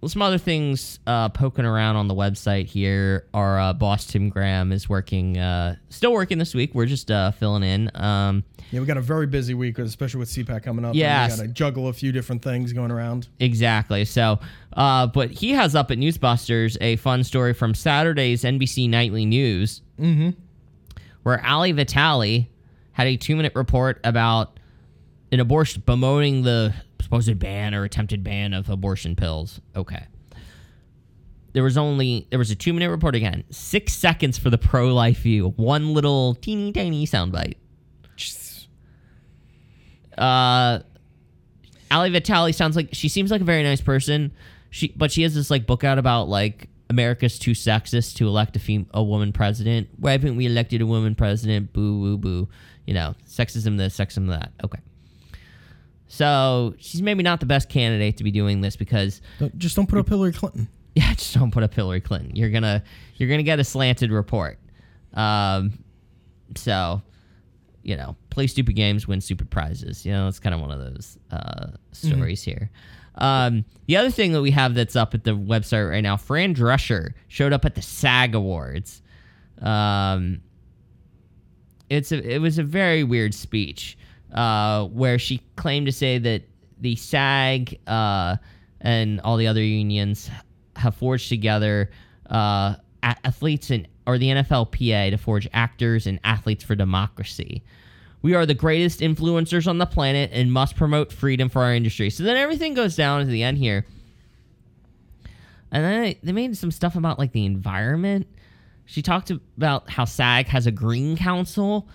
well, 0.00 0.08
some 0.08 0.22
other 0.22 0.38
things 0.38 1.00
uh, 1.06 1.28
poking 1.28 1.64
around 1.64 1.96
on 1.96 2.06
the 2.06 2.14
website 2.14 2.66
here. 2.66 3.26
Our 3.34 3.58
uh, 3.58 3.72
boss 3.72 4.06
Tim 4.06 4.28
Graham 4.28 4.70
is 4.70 4.88
working, 4.88 5.36
uh, 5.38 5.74
still 5.88 6.12
working 6.12 6.38
this 6.38 6.54
week. 6.54 6.72
We're 6.74 6.86
just 6.86 7.10
uh, 7.10 7.32
filling 7.32 7.64
in. 7.64 7.90
Um, 7.94 8.44
Yeah, 8.70 8.78
we 8.80 8.86
got 8.86 8.96
a 8.96 9.00
very 9.00 9.26
busy 9.26 9.54
week, 9.54 9.78
especially 9.78 10.20
with 10.20 10.28
CPAC 10.28 10.62
coming 10.62 10.84
up. 10.84 10.94
Yeah, 10.94 11.28
got 11.28 11.38
to 11.38 11.48
juggle 11.48 11.88
a 11.88 11.92
few 11.92 12.12
different 12.12 12.42
things 12.42 12.72
going 12.72 12.90
around. 12.92 13.26
Exactly. 13.40 14.04
So, 14.04 14.38
uh, 14.74 15.08
but 15.08 15.30
he 15.32 15.50
has 15.52 15.74
up 15.74 15.90
at 15.90 15.98
Newsbusters 15.98 16.76
a 16.80 16.94
fun 16.96 17.24
story 17.24 17.52
from 17.52 17.74
Saturday's 17.74 18.44
NBC 18.44 18.88
Nightly 18.88 19.26
News, 19.26 19.82
where 21.24 21.44
Ali 21.44 21.72
Vitali 21.72 22.48
had 22.92 23.06
a 23.08 23.16
two-minute 23.16 23.52
report 23.56 24.00
about 24.04 24.58
an 25.32 25.40
abortion, 25.40 25.82
bemoaning 25.84 26.42
the 26.42 26.72
supposed 27.08 27.38
ban 27.38 27.74
or 27.74 27.84
attempted 27.84 28.22
ban 28.22 28.52
of 28.52 28.68
abortion 28.68 29.16
pills. 29.16 29.60
Okay. 29.74 30.06
There 31.54 31.62
was 31.62 31.78
only 31.78 32.26
there 32.30 32.38
was 32.38 32.50
a 32.50 32.54
two-minute 32.54 32.90
report 32.90 33.14
again, 33.14 33.44
six 33.50 33.94
seconds 33.94 34.36
for 34.38 34.50
the 34.50 34.58
pro-life 34.58 35.20
view, 35.20 35.54
one 35.56 35.94
little 35.94 36.34
teeny 36.34 36.72
tiny 36.72 37.06
soundbite. 37.06 37.54
Uh, 40.16 40.80
Ali 41.90 42.10
Vitali 42.10 42.52
sounds 42.52 42.76
like 42.76 42.88
she 42.92 43.08
seems 43.08 43.30
like 43.30 43.40
a 43.40 43.44
very 43.44 43.62
nice 43.62 43.80
person. 43.80 44.32
She 44.70 44.92
but 44.94 45.10
she 45.10 45.22
has 45.22 45.34
this 45.34 45.50
like 45.50 45.66
book 45.66 45.84
out 45.84 45.98
about 45.98 46.28
like 46.28 46.68
America's 46.90 47.38
too 47.38 47.52
sexist 47.52 48.16
to 48.16 48.26
elect 48.26 48.56
a 48.56 48.58
fem- 48.58 48.88
a 48.92 49.02
woman 49.02 49.32
president. 49.32 49.88
Why 49.96 50.12
haven't 50.12 50.36
we 50.36 50.46
elected 50.46 50.82
a 50.82 50.86
woman 50.86 51.14
president? 51.14 51.72
Boo 51.72 51.98
boo 52.00 52.18
boo. 52.18 52.48
You 52.86 52.94
know, 52.94 53.14
sexism 53.26 53.78
this, 53.78 53.96
sexism 53.96 54.28
that. 54.28 54.52
Okay. 54.62 54.80
So 56.08 56.74
she's 56.78 57.02
maybe 57.02 57.22
not 57.22 57.40
the 57.40 57.46
best 57.46 57.68
candidate 57.68 58.16
to 58.16 58.24
be 58.24 58.30
doing 58.30 58.60
this 58.62 58.76
because 58.76 59.20
Don't- 59.38 59.56
Just 59.58 59.76
don't 59.76 59.88
put 59.88 59.98
up 59.98 60.08
Hillary 60.08 60.32
Clinton. 60.32 60.68
yeah, 60.94 61.12
just 61.14 61.34
don't 61.34 61.50
put 61.50 61.62
up 61.62 61.72
Hillary 61.74 62.00
Clinton. 62.00 62.34
You're 62.34 62.50
gonna 62.50 62.82
you're 63.16 63.28
gonna 63.28 63.42
get 63.42 63.58
a 63.60 63.64
slanted 63.64 64.10
report. 64.10 64.58
Um, 65.14 65.84
so 66.56 67.02
you 67.82 67.96
know, 67.96 68.16
play 68.30 68.46
stupid 68.46 68.74
games, 68.74 69.06
win 69.08 69.20
stupid 69.20 69.50
prizes. 69.50 70.04
You 70.04 70.12
know, 70.12 70.28
it's 70.28 70.38
kind 70.40 70.54
of 70.54 70.60
one 70.60 70.70
of 70.70 70.78
those 70.78 71.16
uh, 71.30 71.68
stories 71.92 72.42
here. 72.42 72.70
Um, 73.14 73.64
the 73.86 73.96
other 73.96 74.10
thing 74.10 74.32
that 74.32 74.42
we 74.42 74.50
have 74.50 74.74
that's 74.74 74.94
up 74.96 75.14
at 75.14 75.24
the 75.24 75.30
website 75.32 75.88
right 75.90 76.02
now, 76.02 76.16
Fran 76.16 76.54
Drescher 76.54 77.14
showed 77.28 77.52
up 77.52 77.64
at 77.64 77.74
the 77.74 77.82
SAG 77.82 78.34
Awards. 78.34 79.02
Um, 79.62 80.40
it's 81.90 82.12
a, 82.12 82.18
it 82.34 82.38
was 82.38 82.58
a 82.58 82.62
very 82.62 83.02
weird 83.04 83.34
speech 83.34 83.96
uh, 84.32 84.84
where 84.86 85.18
she 85.18 85.42
claimed 85.56 85.86
to 85.86 85.92
say 85.92 86.18
that 86.18 86.42
the 86.80 86.96
SAG 86.96 87.78
uh, 87.86 88.36
and 88.80 89.20
all 89.22 89.36
the 89.36 89.46
other 89.46 89.62
unions 89.62 90.30
have 90.76 90.94
forged 90.94 91.28
together 91.28 91.90
uh, 92.30 92.74
athletes 93.02 93.70
and 93.70 93.88
or 94.06 94.16
the 94.16 94.28
NFLPA 94.28 95.10
to 95.10 95.18
forge 95.18 95.46
actors 95.52 96.06
and 96.06 96.18
athletes 96.24 96.64
for 96.64 96.74
democracy. 96.74 97.62
We 98.22 98.34
are 98.34 98.46
the 98.46 98.54
greatest 98.54 99.00
influencers 99.00 99.66
on 99.66 99.76
the 99.76 99.86
planet 99.86 100.30
and 100.32 100.50
must 100.50 100.76
promote 100.76 101.12
freedom 101.12 101.50
for 101.50 101.62
our 101.62 101.74
industry. 101.74 102.08
So 102.08 102.22
then 102.22 102.36
everything 102.36 102.72
goes 102.72 102.96
down 102.96 103.20
to 103.20 103.26
the 103.26 103.42
end 103.42 103.58
here. 103.58 103.84
And 105.70 105.84
then 105.84 106.14
they 106.22 106.32
made 106.32 106.56
some 106.56 106.70
stuff 106.70 106.96
about 106.96 107.18
like 107.18 107.32
the 107.32 107.44
environment. 107.44 108.26
She 108.86 109.02
talked 109.02 109.30
about 109.30 109.90
how 109.90 110.06
SAG 110.06 110.48
has 110.48 110.66
a 110.66 110.72
green 110.72 111.16
council 111.16 111.86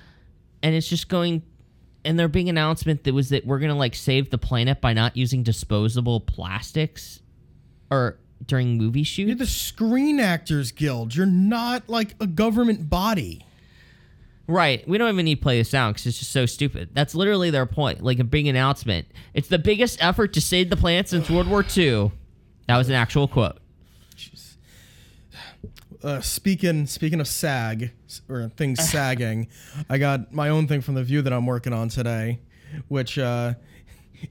and 0.61 0.75
it's 0.75 0.87
just 0.87 1.09
going 1.09 1.41
and 2.05 2.19
their 2.19 2.27
big 2.27 2.47
announcement 2.47 3.03
that 3.03 3.13
was 3.13 3.29
that 3.29 3.45
we're 3.45 3.59
gonna 3.59 3.77
like 3.77 3.95
save 3.95 4.29
the 4.29 4.37
planet 4.37 4.81
by 4.81 4.93
not 4.93 5.15
using 5.15 5.43
disposable 5.43 6.19
plastics 6.19 7.21
or 7.89 8.17
during 8.45 8.77
movie 8.77 9.03
shoots. 9.03 9.27
You're 9.27 9.37
the 9.37 9.45
Screen 9.45 10.19
Actors 10.19 10.71
Guild. 10.71 11.15
You're 11.15 11.25
not 11.25 11.87
like 11.89 12.15
a 12.19 12.27
government 12.27 12.89
body. 12.89 13.45
Right. 14.47 14.85
We 14.87 14.97
don't 14.97 15.09
even 15.13 15.25
need 15.25 15.35
to 15.35 15.41
play 15.41 15.57
this 15.57 15.73
out 15.73 15.93
because 15.93 16.07
it's 16.07 16.19
just 16.19 16.31
so 16.31 16.45
stupid. 16.45 16.89
That's 16.93 17.15
literally 17.15 17.49
their 17.49 17.65
point. 17.65 18.01
Like 18.01 18.19
a 18.19 18.25
big 18.25 18.45
announcement. 18.45 19.07
It's 19.33 19.47
the 19.47 19.59
biggest 19.59 20.03
effort 20.03 20.33
to 20.33 20.41
save 20.41 20.69
the 20.69 20.75
planet 20.75 21.07
since 21.07 21.29
World 21.29 21.47
War 21.47 21.63
II. 21.75 22.11
That 22.67 22.77
was 22.77 22.89
an 22.89 22.95
actual 22.95 23.27
quote. 23.27 23.59
Uh, 26.03 26.19
speaking 26.19 26.85
speaking 26.85 27.21
of 27.21 27.27
SAG 27.27 27.91
or 28.27 28.51
things 28.57 28.89
sagging, 28.89 29.47
I 29.89 29.97
got 29.97 30.33
my 30.33 30.49
own 30.49 30.67
thing 30.67 30.81
from 30.81 30.95
the 30.95 31.03
View 31.03 31.21
that 31.21 31.31
I'm 31.31 31.45
working 31.45 31.71
on 31.71 31.87
today, 31.87 32.39
which 32.89 33.17
uh, 33.17 33.53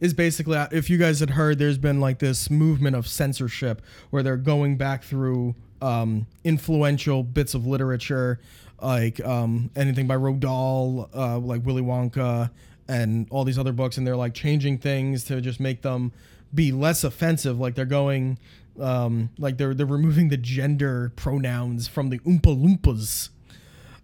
is 0.01 0.13
basically 0.13 0.59
uh, 0.59 0.69
if 0.71 0.91
you 0.91 0.99
guys 0.99 1.21
had 1.21 1.31
heard, 1.31 1.59
there's 1.59 1.79
been 1.79 2.01
like 2.01 2.19
this 2.19 2.51
movement 2.51 2.97
of 2.97 3.09
censorship 3.09 3.81
where 4.11 4.23
they're 4.23 4.37
going 4.37 4.77
back 4.77 5.03
through 5.03 5.55
um, 5.81 6.27
influential 6.45 7.23
bits 7.23 7.55
of 7.55 7.67
literature, 7.67 8.39
like 8.81 9.25
um, 9.25 9.71
anything 9.75 10.07
by 10.07 10.17
Roald 10.17 10.41
Dahl, 10.41 11.09
uh, 11.15 11.39
like 11.39 11.65
Willy 11.65 11.83
Wonka, 11.83 12.51
and 12.89 13.27
all 13.31 13.45
these 13.45 13.59
other 13.59 13.73
books, 13.73 13.97
and 13.97 14.07
they're 14.07 14.17
like 14.17 14.35
changing 14.35 14.79
things 14.79 15.25
to 15.25 15.41
just 15.41 15.59
make 15.59 15.83
them 15.83 16.13
be 16.55 16.71
less 16.71 17.03
offensive. 17.05 17.59
Like 17.59 17.75
they're 17.75 17.85
going 17.85 18.39
um, 18.81 19.31
like 19.39 19.59
they're 19.59 19.75
they're 19.75 19.87
removing 19.87 20.29
the 20.29 20.37
gender 20.37 21.13
pronouns 21.17 21.89
from 21.89 22.11
the 22.11 22.19
Oompa 22.21 22.43
Loompas. 22.57 23.29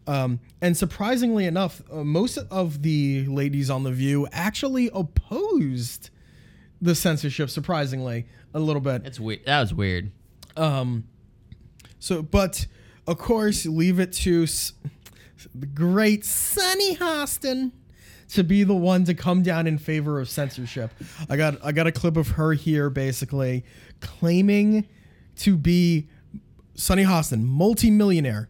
Um, 0.06 0.40
and 0.62 0.74
surprisingly 0.76 1.44
enough, 1.44 1.82
uh, 1.92 1.96
most 2.02 2.38
of 2.38 2.82
the 2.82 3.26
ladies 3.26 3.68
on 3.68 3.82
the 3.82 3.90
View 3.92 4.26
actually 4.32 4.90
opposed 4.94 6.08
the 6.80 6.94
censorship. 6.94 7.50
Surprisingly, 7.50 8.26
a 8.54 8.58
little 8.60 8.80
bit. 8.80 9.02
It's 9.04 9.20
weird. 9.20 9.44
That 9.44 9.60
was 9.60 9.74
weird. 9.74 10.10
Um, 10.56 11.04
so, 11.98 12.22
but 12.22 12.66
of 13.06 13.18
course, 13.18 13.66
leave 13.66 13.98
it 14.00 14.12
to 14.14 14.44
s- 14.44 14.72
the 15.54 15.66
great 15.66 16.24
Sunny 16.24 16.96
Hostin 16.96 17.72
to 18.30 18.44
be 18.44 18.62
the 18.64 18.74
one 18.74 19.04
to 19.04 19.14
come 19.14 19.42
down 19.42 19.66
in 19.66 19.78
favor 19.78 20.20
of 20.20 20.28
censorship. 20.28 20.90
I 21.28 21.36
got 21.36 21.62
I 21.64 21.72
got 21.72 21.86
a 21.86 21.92
clip 21.92 22.16
of 22.16 22.28
her 22.30 22.52
here, 22.54 22.88
basically 22.90 23.64
claiming 24.00 24.86
to 25.36 25.56
be 25.56 26.08
Sunny 26.74 27.04
Hostin, 27.04 27.44
multimillionaire. 27.44 28.48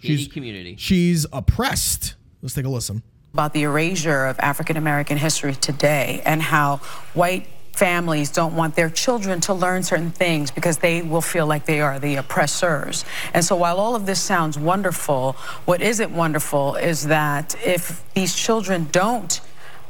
She's 0.00 0.28
community. 0.28 0.76
She's 0.78 1.26
oppressed. 1.32 2.14
Let's 2.40 2.54
take 2.54 2.64
a 2.64 2.68
listen. 2.68 3.02
About 3.34 3.52
the 3.52 3.64
erasure 3.64 4.26
of 4.26 4.38
African 4.38 4.76
American 4.76 5.18
history 5.18 5.54
today 5.54 6.22
and 6.24 6.40
how 6.40 6.76
white 7.14 7.46
families 7.78 8.30
don't 8.30 8.56
want 8.56 8.74
their 8.74 8.90
children 8.90 9.40
to 9.40 9.54
learn 9.54 9.82
certain 9.84 10.10
things 10.10 10.50
because 10.50 10.78
they 10.78 11.00
will 11.00 11.20
feel 11.20 11.46
like 11.46 11.64
they 11.64 11.80
are 11.80 11.98
the 12.00 12.16
oppressors. 12.16 13.04
And 13.32 13.44
so 13.44 13.54
while 13.54 13.78
all 13.78 13.94
of 13.94 14.04
this 14.04 14.20
sounds 14.20 14.58
wonderful, 14.58 15.32
what 15.64 15.80
isn't 15.80 16.10
wonderful 16.10 16.74
is 16.74 17.06
that 17.06 17.54
if 17.64 18.02
these 18.14 18.34
children 18.34 18.88
don't 18.90 19.40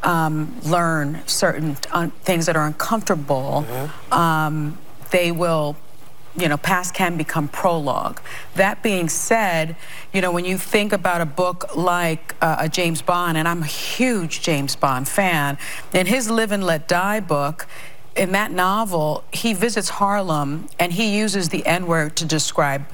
um, 0.03 0.55
learn 0.65 1.23
certain 1.27 1.77
un- 1.93 2.11
things 2.23 2.47
that 2.47 2.57
are 2.57 2.67
uncomfortable, 2.67 3.67
um, 4.13 4.79
they 5.11 5.33
will 5.33 5.77
you 6.37 6.49
know, 6.49 6.57
past 6.57 6.95
can 6.95 7.17
become 7.17 7.49
prologue. 7.49 8.21
That 8.55 8.83
being 8.83 9.09
said, 9.09 9.75
you 10.13 10.21
know, 10.21 10.31
when 10.31 10.45
you 10.45 10.57
think 10.57 10.93
about 10.93 11.21
a 11.21 11.27
book 11.27 11.77
like 11.77 12.37
uh, 12.41 12.57
a 12.61 12.69
James 12.69 13.03
Bond, 13.03 13.37
and 13.37 13.49
I'm 13.49 13.63
a 13.63 13.67
huge 13.67 14.41
James 14.41 14.77
Bond 14.77 15.09
fan, 15.09 15.59
in 15.93 16.07
his 16.07 16.31
Live 16.31 16.53
and 16.53 16.65
Let 16.65 16.87
Die 16.87 17.21
book, 17.21 17.67
in 18.15 18.33
that 18.33 18.53
novel, 18.53 19.25
he 19.33 19.55
visits 19.55 19.89
Harlem 19.89 20.69
and 20.79 20.93
he 20.93 21.17
uses 21.17 21.49
the 21.49 21.65
N 21.67 21.87
word 21.87 22.17
to 22.17 22.25
describe 22.25 22.87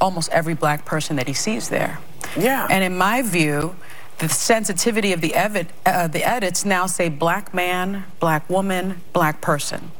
almost 0.00 0.30
every 0.30 0.54
black 0.54 0.84
person 0.84 1.16
that 1.16 1.28
he 1.28 1.34
sees 1.34 1.68
there. 1.68 1.98
Yeah. 2.36 2.66
And 2.70 2.82
in 2.82 2.96
my 2.96 3.22
view, 3.22 3.76
the 4.22 4.28
sensitivity 4.28 5.12
of 5.12 5.20
the, 5.20 5.30
evid- 5.30 5.70
uh, 5.84 6.06
the 6.06 6.22
edits 6.22 6.64
now 6.64 6.86
say 6.86 7.08
black 7.08 7.52
man, 7.52 8.04
black 8.20 8.48
woman, 8.48 9.00
black 9.12 9.40
person. 9.40 9.90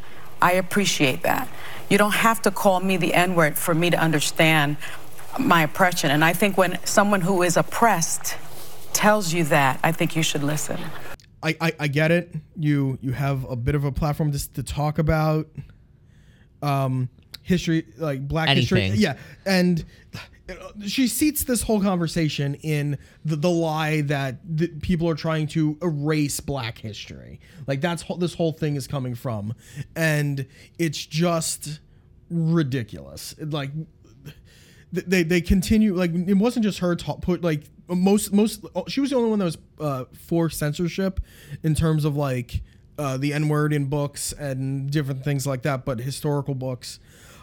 I 0.40 0.52
appreciate 0.52 1.22
that. 1.24 1.48
You 1.90 1.98
don't 1.98 2.14
have 2.14 2.40
to 2.42 2.52
call 2.52 2.78
me 2.78 2.96
the 2.96 3.14
N 3.14 3.34
word 3.34 3.58
for 3.58 3.74
me 3.74 3.90
to 3.90 3.98
understand 3.98 4.76
my 5.40 5.62
oppression. 5.64 6.12
And 6.12 6.24
I 6.24 6.34
think 6.34 6.56
when 6.56 6.78
someone 6.84 7.20
who 7.20 7.42
is 7.42 7.56
oppressed 7.56 8.36
tells 8.92 9.32
you 9.32 9.42
that, 9.44 9.80
I 9.82 9.90
think 9.90 10.14
you 10.14 10.22
should 10.22 10.44
listen. 10.44 10.78
I, 11.42 11.56
I, 11.60 11.72
I 11.80 11.88
get 11.88 12.12
it. 12.12 12.32
You 12.56 12.98
you 13.02 13.10
have 13.10 13.44
a 13.50 13.56
bit 13.56 13.74
of 13.74 13.84
a 13.84 13.90
platform 13.90 14.30
to, 14.30 14.52
to 14.52 14.62
talk 14.62 15.00
about 15.00 15.48
um, 16.62 17.08
history, 17.42 17.86
like 17.96 18.28
Black 18.28 18.50
history. 18.50 18.86
Yeah, 18.94 19.16
and 19.44 19.84
she 20.86 21.06
seats 21.06 21.44
this 21.44 21.62
whole 21.62 21.80
conversation 21.80 22.54
in 22.56 22.98
the, 23.24 23.36
the 23.36 23.50
lie 23.50 24.02
that 24.02 24.38
the 24.44 24.68
people 24.68 25.08
are 25.08 25.14
trying 25.14 25.46
to 25.48 25.78
erase 25.82 26.40
Black 26.40 26.78
history. 26.78 27.40
Like 27.66 27.80
that's 27.80 28.04
this 28.18 28.34
whole 28.34 28.52
thing 28.52 28.76
is 28.76 28.86
coming 28.86 29.14
from, 29.14 29.54
and 29.96 30.46
it's 30.78 31.04
just 31.04 31.80
ridiculous. 32.30 33.34
Like 33.38 33.70
they 34.92 35.22
they 35.22 35.40
continue 35.40 35.94
like 35.94 36.12
it 36.14 36.34
wasn't 36.34 36.64
just 36.64 36.80
her 36.80 36.94
ta- 36.96 37.16
put 37.16 37.42
like 37.42 37.64
most 37.88 38.32
most 38.32 38.64
she 38.88 39.00
was 39.00 39.10
the 39.10 39.16
only 39.16 39.30
one 39.30 39.38
that 39.38 39.46
was 39.46 39.58
uh, 39.80 40.04
for 40.12 40.50
censorship 40.50 41.20
in 41.62 41.74
terms 41.74 42.04
of 42.04 42.16
like 42.16 42.62
uh, 42.98 43.16
the 43.16 43.32
n 43.32 43.48
word 43.48 43.72
in 43.72 43.86
books 43.86 44.32
and 44.32 44.90
different 44.90 45.24
things 45.24 45.46
like 45.46 45.62
that, 45.62 45.84
but 45.84 45.98
historical 45.98 46.54
books. 46.54 47.00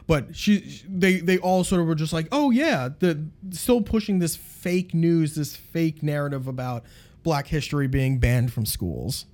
But 0.09 0.35
she 0.35 0.81
they 0.89 1.19
they 1.19 1.37
all 1.37 1.63
sort 1.63 1.81
of 1.81 1.87
were 1.87 1.93
just 1.93 2.13
like, 2.13 2.27
oh 2.31 2.49
yeah, 2.49 2.89
the 2.97 3.27
still 3.51 3.79
pushing 3.79 4.17
this 4.17 4.35
fake 4.35 4.95
news, 4.95 5.35
this 5.35 5.55
fake 5.55 6.01
narrative 6.01 6.47
about 6.47 6.83
Black 7.21 7.45
history 7.45 7.87
being 7.87 8.17
banned 8.17 8.51
from 8.51 8.65
schools. 8.65 9.27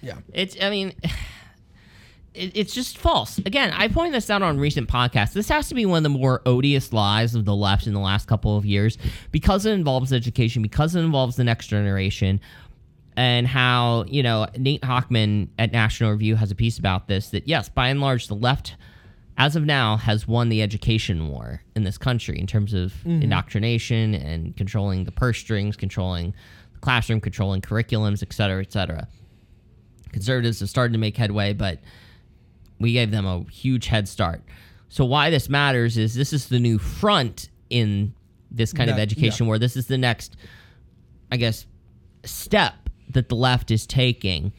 Yeah. 0.00 0.16
It's, 0.32 0.56
I 0.62 0.70
mean, 0.70 0.94
it, 2.32 2.52
it's 2.54 2.72
just 2.72 2.96
false. 2.96 3.36
Again, 3.36 3.74
I 3.76 3.88
pointed 3.88 4.14
this 4.14 4.30
out 4.30 4.40
on 4.40 4.58
recent 4.58 4.88
podcasts. 4.88 5.34
This 5.34 5.50
has 5.50 5.68
to 5.68 5.74
be 5.74 5.84
one 5.84 5.98
of 5.98 6.02
the 6.04 6.18
more 6.18 6.40
odious 6.46 6.94
lies 6.94 7.34
of 7.34 7.44
the 7.44 7.54
left 7.54 7.86
in 7.86 7.92
the 7.92 8.00
last 8.00 8.26
couple 8.26 8.56
of 8.56 8.64
years 8.64 8.96
because 9.30 9.66
it 9.66 9.72
involves 9.72 10.10
education, 10.10 10.62
because 10.62 10.94
it 10.94 11.00
involves 11.00 11.36
the 11.36 11.44
next 11.44 11.66
generation, 11.66 12.40
and 13.14 13.46
how, 13.46 14.06
you 14.08 14.22
know, 14.22 14.46
Nate 14.56 14.80
Hochman 14.80 15.48
at 15.58 15.70
National 15.70 16.12
Review 16.12 16.34
has 16.36 16.50
a 16.50 16.54
piece 16.54 16.78
about 16.78 17.08
this 17.08 17.28
that, 17.28 17.46
yes, 17.46 17.68
by 17.68 17.88
and 17.88 18.00
large, 18.00 18.28
the 18.28 18.34
left. 18.36 18.76
As 19.36 19.56
of 19.56 19.64
now, 19.64 19.96
has 19.96 20.28
won 20.28 20.48
the 20.48 20.62
education 20.62 21.28
war 21.28 21.62
in 21.74 21.82
this 21.82 21.98
country 21.98 22.38
in 22.38 22.46
terms 22.46 22.72
of 22.72 22.92
mm-hmm. 22.92 23.22
indoctrination 23.22 24.14
and 24.14 24.56
controlling 24.56 25.04
the 25.04 25.12
purse 25.12 25.38
strings, 25.38 25.76
controlling 25.76 26.34
the 26.72 26.78
classroom, 26.78 27.20
controlling 27.20 27.60
curriculums, 27.60 28.22
et 28.22 28.32
cetera, 28.32 28.60
et 28.60 28.72
cetera 28.72 29.08
conservatives 30.14 30.60
have 30.60 30.70
started 30.70 30.92
to 30.92 30.98
make 30.98 31.16
headway, 31.16 31.52
but 31.52 31.80
we 32.78 32.92
gave 32.94 33.10
them 33.10 33.26
a 33.26 33.44
huge 33.50 33.88
head 33.88 34.08
start. 34.08 34.42
So 34.88 35.04
why 35.04 35.28
this 35.28 35.48
matters 35.48 35.98
is 35.98 36.14
this 36.14 36.32
is 36.32 36.48
the 36.48 36.60
new 36.60 36.78
front 36.78 37.50
in 37.68 38.14
this 38.50 38.72
kind 38.72 38.88
of 38.88 38.98
education 38.98 39.46
war. 39.46 39.58
This 39.58 39.76
is 39.76 39.88
the 39.88 39.98
next, 39.98 40.36
I 41.32 41.36
guess, 41.36 41.66
step 42.24 42.74
that 43.10 43.28
the 43.28 43.34
left 43.34 43.72
is 43.72 43.86
taking. 43.86 44.52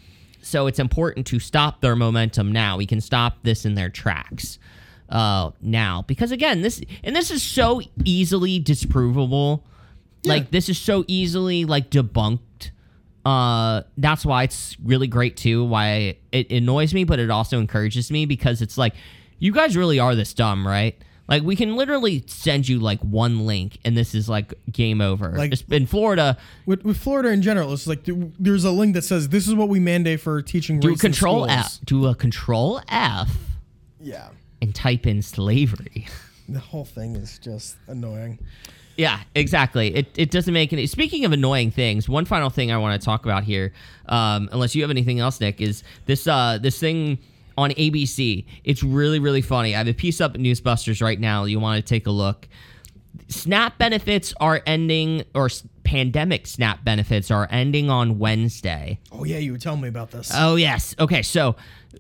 So 0.46 0.68
it's 0.68 0.78
important 0.78 1.26
to 1.28 1.40
stop 1.40 1.82
their 1.82 1.96
momentum 1.96 2.52
now. 2.52 2.78
We 2.78 2.86
can 2.86 3.02
stop 3.02 3.40
this 3.42 3.66
in 3.66 3.74
their 3.74 3.90
tracks 3.90 4.60
uh, 5.10 5.52
now 5.60 6.04
because 6.06 6.32
again, 6.32 6.62
this 6.62 6.82
and 7.04 7.16
this 7.16 7.32
is 7.32 7.42
so 7.42 7.82
easily 8.04 8.62
disprovable. 8.62 9.64
Like 10.24 10.52
this 10.52 10.70
is 10.70 10.78
so 10.78 11.04
easily 11.08 11.66
like 11.66 11.90
debunked. 11.90 12.72
Uh, 13.26 13.82
that's 13.98 14.24
why 14.26 14.44
it's 14.44 14.78
really 14.84 15.08
great 15.08 15.36
too. 15.36 15.66
Why 15.66 16.18
it 16.32 16.52
annoys 16.52 16.94
me, 16.94 17.06
but 17.06 17.20
it 17.20 17.32
also 17.32 17.60
encourages 17.60 18.12
me 18.12 18.28
because 18.28 18.62
it's 18.62 18.78
like, 18.78 18.94
you 19.40 19.52
guys 19.52 19.76
really 19.76 20.00
are 20.00 20.14
this 20.14 20.34
dumb, 20.34 20.66
right? 20.66 20.96
Like 21.28 21.44
we 21.44 21.56
can 21.56 21.76
literally 21.76 22.24
send 22.28 22.68
you 22.70 22.80
like 22.80 23.00
one 23.02 23.46
link, 23.48 23.80
and 23.84 23.98
this 23.98 24.14
is 24.14 24.30
like 24.30 24.54
game 24.72 25.02
over. 25.02 25.30
Like- 25.32 25.52
Like 25.52 25.62
in 25.72 25.86
Florida, 25.88 26.38
With, 26.66 26.84
with 26.84 26.98
Florida 26.98 27.30
in 27.30 27.42
general, 27.42 27.74
it's 27.74 27.88
like 27.88 28.02
there's 28.06 28.64
a 28.64 28.72
link 28.72 28.94
that 28.96 29.04
says 29.04 29.30
this 29.30 29.48
is 29.48 29.56
what 29.56 29.70
we 29.70 29.80
mandate 29.80 30.20
for 30.22 30.42
teaching 30.42 30.80
do 30.80 30.90
a 30.90 30.92
race 30.92 30.96
in 31.04 31.12
control. 31.12 31.50
F, 31.50 31.80
do 31.86 32.06
a 32.08 32.14
control 32.16 32.82
F, 32.90 33.36
Yeah. 34.00 34.30
and 34.62 34.74
type 34.76 35.08
in 35.08 35.22
slavery. 35.22 36.08
The 36.48 36.60
whole 36.60 36.86
thing 36.86 37.16
is 37.16 37.40
just 37.40 37.76
annoying. 37.88 38.38
Yeah, 38.98 39.20
exactly. 39.34 39.96
It, 39.96 40.06
it 40.16 40.30
doesn't 40.30 40.54
make 40.54 40.72
any. 40.74 40.86
Speaking 40.86 41.26
of 41.26 41.32
annoying 41.32 41.72
things, 41.72 42.08
one 42.08 42.26
final 42.26 42.52
thing 42.52 42.72
I 42.72 42.78
want 42.78 43.02
to 43.02 43.04
talk 43.04 43.26
about 43.26 43.44
here, 43.44 43.74
um, 44.06 44.48
unless 44.52 44.76
you 44.76 44.84
have 44.84 44.92
anything 44.92 45.20
else, 45.20 45.42
Nick, 45.42 45.60
is 45.60 45.82
this 46.06 46.28
uh, 46.28 46.60
this 46.62 46.78
thing 46.80 47.18
on 47.58 47.72
ABC. 47.72 48.46
It's 48.64 48.84
really 48.84 49.20
really 49.20 49.42
funny. 49.42 49.76
I 49.76 49.80
have 49.80 49.88
a 49.88 49.94
piece 49.94 50.22
up 50.22 50.36
at 50.36 50.42
Newsbusters 50.42 51.02
right 51.02 51.20
now. 51.20 51.46
You 51.46 51.60
want 51.60 51.84
to 51.84 51.88
take 51.88 52.08
a 52.08 52.12
look. 52.12 52.48
SNAP 53.28 53.78
benefits 53.78 54.34
are 54.40 54.62
ending, 54.66 55.24
or 55.34 55.50
pandemic 55.84 56.48
SNAP 56.48 56.84
benefits 56.84 57.32
are 57.32 57.48
ending 57.50 57.90
on 57.90 58.20
Wednesday. 58.20 59.00
Oh 59.12 59.24
yeah, 59.24 59.38
you 59.38 59.54
were 59.54 59.58
telling 59.58 59.82
me 59.82 59.88
about 59.88 60.12
this. 60.12 60.32
Oh 60.34 60.56
yes. 60.56 60.96
Okay, 61.00 61.22
so 61.22 61.56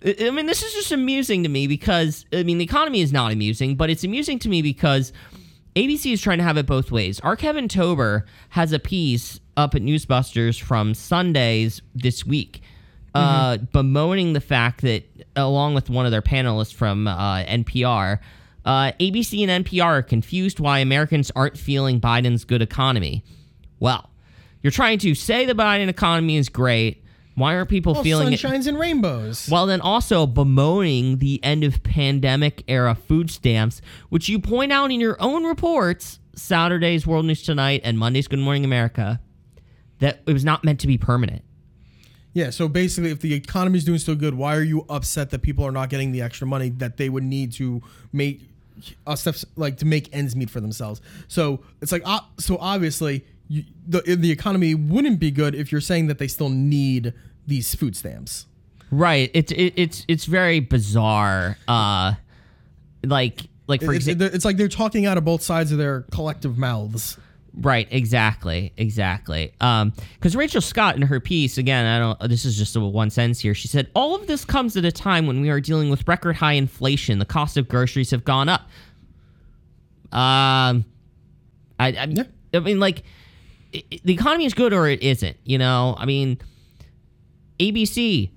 I 0.05 0.15
I 0.21 0.29
mean, 0.31 0.45
this 0.45 0.61
is 0.61 0.73
just 0.73 0.91
amusing 0.91 1.43
to 1.43 1.49
me 1.49 1.67
because 1.67 2.25
I 2.33 2.43
mean, 2.43 2.57
the 2.57 2.65
economy 2.65 3.01
is 3.01 3.11
not 3.11 3.31
amusing, 3.31 3.75
but 3.75 3.89
it's 3.89 4.03
amusing 4.03 4.39
to 4.39 4.49
me 4.49 4.61
because 4.61 5.13
ABC 5.75 6.13
is 6.13 6.21
trying 6.21 6.37
to 6.37 6.43
have 6.43 6.57
it 6.57 6.65
both 6.65 6.91
ways. 6.91 7.19
Our 7.21 7.35
Kevin 7.35 7.67
Tober 7.67 8.25
has 8.49 8.71
a 8.71 8.79
piece 8.79 9.39
up 9.57 9.75
at 9.75 9.81
Newsbusters 9.81 10.61
from 10.61 10.93
Sundays 10.93 11.81
this 11.93 12.25
week, 12.25 12.61
uh, 13.15 13.57
bemoaning 13.57 14.33
the 14.33 14.41
fact 14.41 14.81
that, 14.81 15.03
along 15.35 15.73
with 15.73 15.89
one 15.89 16.05
of 16.05 16.11
their 16.11 16.21
panelists 16.21 16.73
from 16.73 17.07
uh, 17.07 17.43
NPR, 17.43 18.19
uh, 18.65 18.91
ABC 18.99 19.47
and 19.47 19.65
NPR 19.65 19.83
are 19.85 20.01
confused 20.01 20.59
why 20.59 20.79
Americans 20.79 21.31
aren't 21.35 21.57
feeling 21.57 22.01
Biden's 22.01 22.43
good 22.45 22.61
economy. 22.61 23.23
Well, 23.79 24.09
you're 24.63 24.71
trying 24.71 24.99
to 24.99 25.13
say 25.15 25.45
the 25.45 25.53
Biden 25.53 25.87
economy 25.87 26.37
is 26.37 26.49
great. 26.49 27.03
Why 27.35 27.55
aren't 27.55 27.69
people 27.69 27.93
Well, 27.93 28.03
feeling 28.03 28.31
it? 28.33 28.39
sunshines 28.39 28.65
and 28.65 28.79
rainbows. 28.79 29.47
While 29.47 29.65
then 29.65 29.81
also 29.81 30.25
bemoaning 30.25 31.17
the 31.17 31.43
end 31.43 31.63
of 31.65 31.83
pandemic 31.83 32.63
era 32.67 32.95
food 32.95 33.29
stamps, 33.29 33.81
which 34.09 34.29
you 34.29 34.39
point 34.39 34.71
out 34.71 34.89
in 34.91 35.01
your 35.01 35.17
own 35.19 35.43
reports, 35.43 36.19
Saturday's 36.35 37.05
World 37.05 37.25
News 37.25 37.43
Tonight 37.43 37.81
and 37.83 37.99
Monday's 37.99 38.27
Good 38.29 38.39
Morning 38.39 38.63
America, 38.63 39.19
that 39.99 40.21
it 40.25 40.31
was 40.33 40.45
not 40.45 40.63
meant 40.63 40.79
to 40.79 40.87
be 40.87 40.97
permanent. 40.97 41.43
Yeah, 42.35 42.49
so 42.49 42.67
basically, 42.67 43.11
if 43.11 43.21
the 43.21 43.33
economy 43.33 43.77
is 43.77 43.85
doing 43.85 43.97
so 43.97 44.13
good, 44.13 44.33
why 44.35 44.57
are 44.57 44.61
you 44.61 44.85
upset 44.89 45.29
that 45.29 45.41
people 45.41 45.63
are 45.65 45.71
not 45.71 45.89
getting 45.89 46.11
the 46.11 46.21
extra 46.21 46.45
money 46.45 46.67
that 46.69 46.97
they 46.97 47.07
would 47.07 47.23
need 47.23 47.53
to 47.53 47.81
make 48.11 48.41
uh, 49.07 49.15
steps 49.15 49.45
like 49.55 49.77
to 49.77 49.85
make 49.85 50.13
ends 50.13 50.35
meet 50.35 50.49
for 50.49 50.59
themselves? 50.59 50.99
So 51.29 51.61
it's 51.81 51.93
like, 51.93 52.01
uh, 52.05 52.19
so 52.37 52.57
obviously, 52.59 53.25
you, 53.47 53.63
the 53.87 54.01
the 54.17 54.31
economy 54.31 54.75
wouldn't 54.75 55.17
be 55.17 55.31
good 55.31 55.55
if 55.55 55.71
you're 55.71 55.79
saying 55.79 56.07
that 56.07 56.17
they 56.17 56.27
still 56.27 56.49
need 56.49 57.13
these 57.47 57.73
food 57.73 57.95
stamps. 57.95 58.47
Right. 58.91 59.31
It's 59.33 59.53
it, 59.53 59.73
it's 59.77 60.05
it's 60.09 60.25
very 60.25 60.59
bizarre. 60.59 61.57
Uh, 61.69 62.15
like 63.05 63.43
like 63.67 63.81
for 63.81 63.93
It's, 63.93 64.07
example. 64.07 64.27
it's 64.35 64.43
like 64.43 64.57
they're 64.57 64.67
talking 64.67 65.05
out 65.05 65.17
of 65.17 65.23
both 65.23 65.41
sides 65.41 65.71
of 65.71 65.77
their 65.77 66.01
collective 66.11 66.57
mouths. 66.57 67.17
Right, 67.57 67.87
exactly, 67.89 68.73
exactly. 68.75 69.53
Um, 69.61 69.93
because 70.15 70.35
Rachel 70.35 70.59
Scott 70.61 70.95
in 70.97 71.01
her 71.03 71.19
piece, 71.21 71.57
again, 71.57 71.85
I 71.85 71.99
don't. 71.99 72.29
This 72.29 72.43
is 72.43 72.57
just 72.57 72.75
a 72.75 72.81
one 72.81 73.09
sentence 73.09 73.39
here. 73.39 73.53
She 73.53 73.67
said, 73.69 73.89
"All 73.95 74.13
of 74.13 74.27
this 74.27 74.43
comes 74.43 74.75
at 74.75 74.83
a 74.83 74.91
time 74.91 75.25
when 75.25 75.39
we 75.41 75.49
are 75.49 75.61
dealing 75.61 75.89
with 75.89 76.05
record 76.07 76.35
high 76.35 76.53
inflation. 76.53 77.17
The 77.19 77.25
cost 77.25 77.55
of 77.55 77.67
groceries 77.69 78.11
have 78.11 78.25
gone 78.25 78.49
up." 78.49 78.61
Um, 80.11 80.85
I, 81.79 81.87
I, 81.87 82.07
Yeah. 82.09 82.23
I 82.53 82.59
mean, 82.59 82.79
like, 82.79 83.03
i 83.73 83.83
i- 83.91 83.99
the 84.03 84.13
economy 84.13 84.45
is 84.45 84.53
good 84.53 84.73
or 84.73 84.87
it 84.87 85.01
isn't. 85.01 85.37
You 85.45 85.57
know, 85.57 85.95
I 85.97 86.05
mean, 86.05 86.37
ABC, 87.59 88.29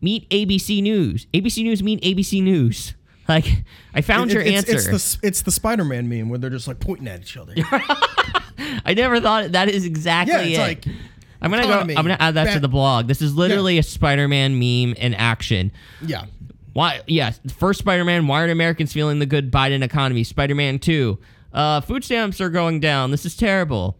meet 0.00 0.28
ABC 0.30 0.82
News. 0.82 1.26
ABC 1.34 1.62
News, 1.62 1.82
meet 1.82 2.02
ABC 2.02 2.42
News. 2.42 2.94
Like, 3.30 3.64
I 3.94 4.00
found 4.00 4.30
It- 4.30 4.34
your 4.34 4.42
it's, 4.42 4.68
answer. 4.68 4.92
It's 4.94 5.14
the 5.16 5.26
it's 5.28 5.42
the 5.42 5.50
Spider-Man 5.52 6.08
meme 6.08 6.28
where 6.28 6.38
they're 6.38 6.50
just 6.50 6.66
like 6.68 6.80
pointing 6.80 7.06
at 7.08 7.20
each 7.22 7.36
other. 7.36 7.54
I 8.84 8.92
never 8.94 9.20
thought 9.20 9.52
that 9.52 9.68
is 9.68 9.84
exactly 9.84 10.34
yeah, 10.34 10.40
it's 10.40 10.58
it. 10.58 10.60
like 10.60 10.96
I'm 11.40 11.50
gonna 11.50 11.62
go. 11.62 11.78
I'm 11.80 11.86
gonna 11.86 12.16
add 12.20 12.34
that 12.34 12.52
to 12.54 12.60
the 12.60 12.68
blog. 12.68 13.06
This 13.06 13.22
is 13.22 13.34
literally 13.34 13.78
a 13.78 13.82
Spider-Man 13.82 14.54
meme 14.58 14.94
in 14.96 15.14
action. 15.14 15.72
yeah. 16.04 16.24
Why? 16.72 17.00
Yeah, 17.06 17.32
first 17.56 17.78
Spider-Man. 17.80 18.26
Why 18.26 18.40
aren't 18.40 18.52
Americans 18.52 18.92
feeling 18.92 19.18
the 19.18 19.26
good 19.26 19.50
Biden 19.50 19.82
economy? 19.82 20.22
Spider-Man 20.24 20.78
Two. 20.78 21.18
Uh, 21.52 21.80
food 21.80 22.04
stamps 22.04 22.40
are 22.40 22.50
going 22.50 22.78
down. 22.80 23.10
This 23.10 23.24
is 23.26 23.36
terrible. 23.36 23.96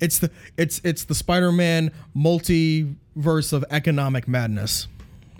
It's 0.00 0.18
the 0.18 0.30
it's 0.56 0.80
it's 0.84 1.04
the 1.04 1.14
Spider-Man 1.14 1.92
multiverse 2.16 3.52
of 3.52 3.64
economic 3.70 4.26
madness. 4.26 4.88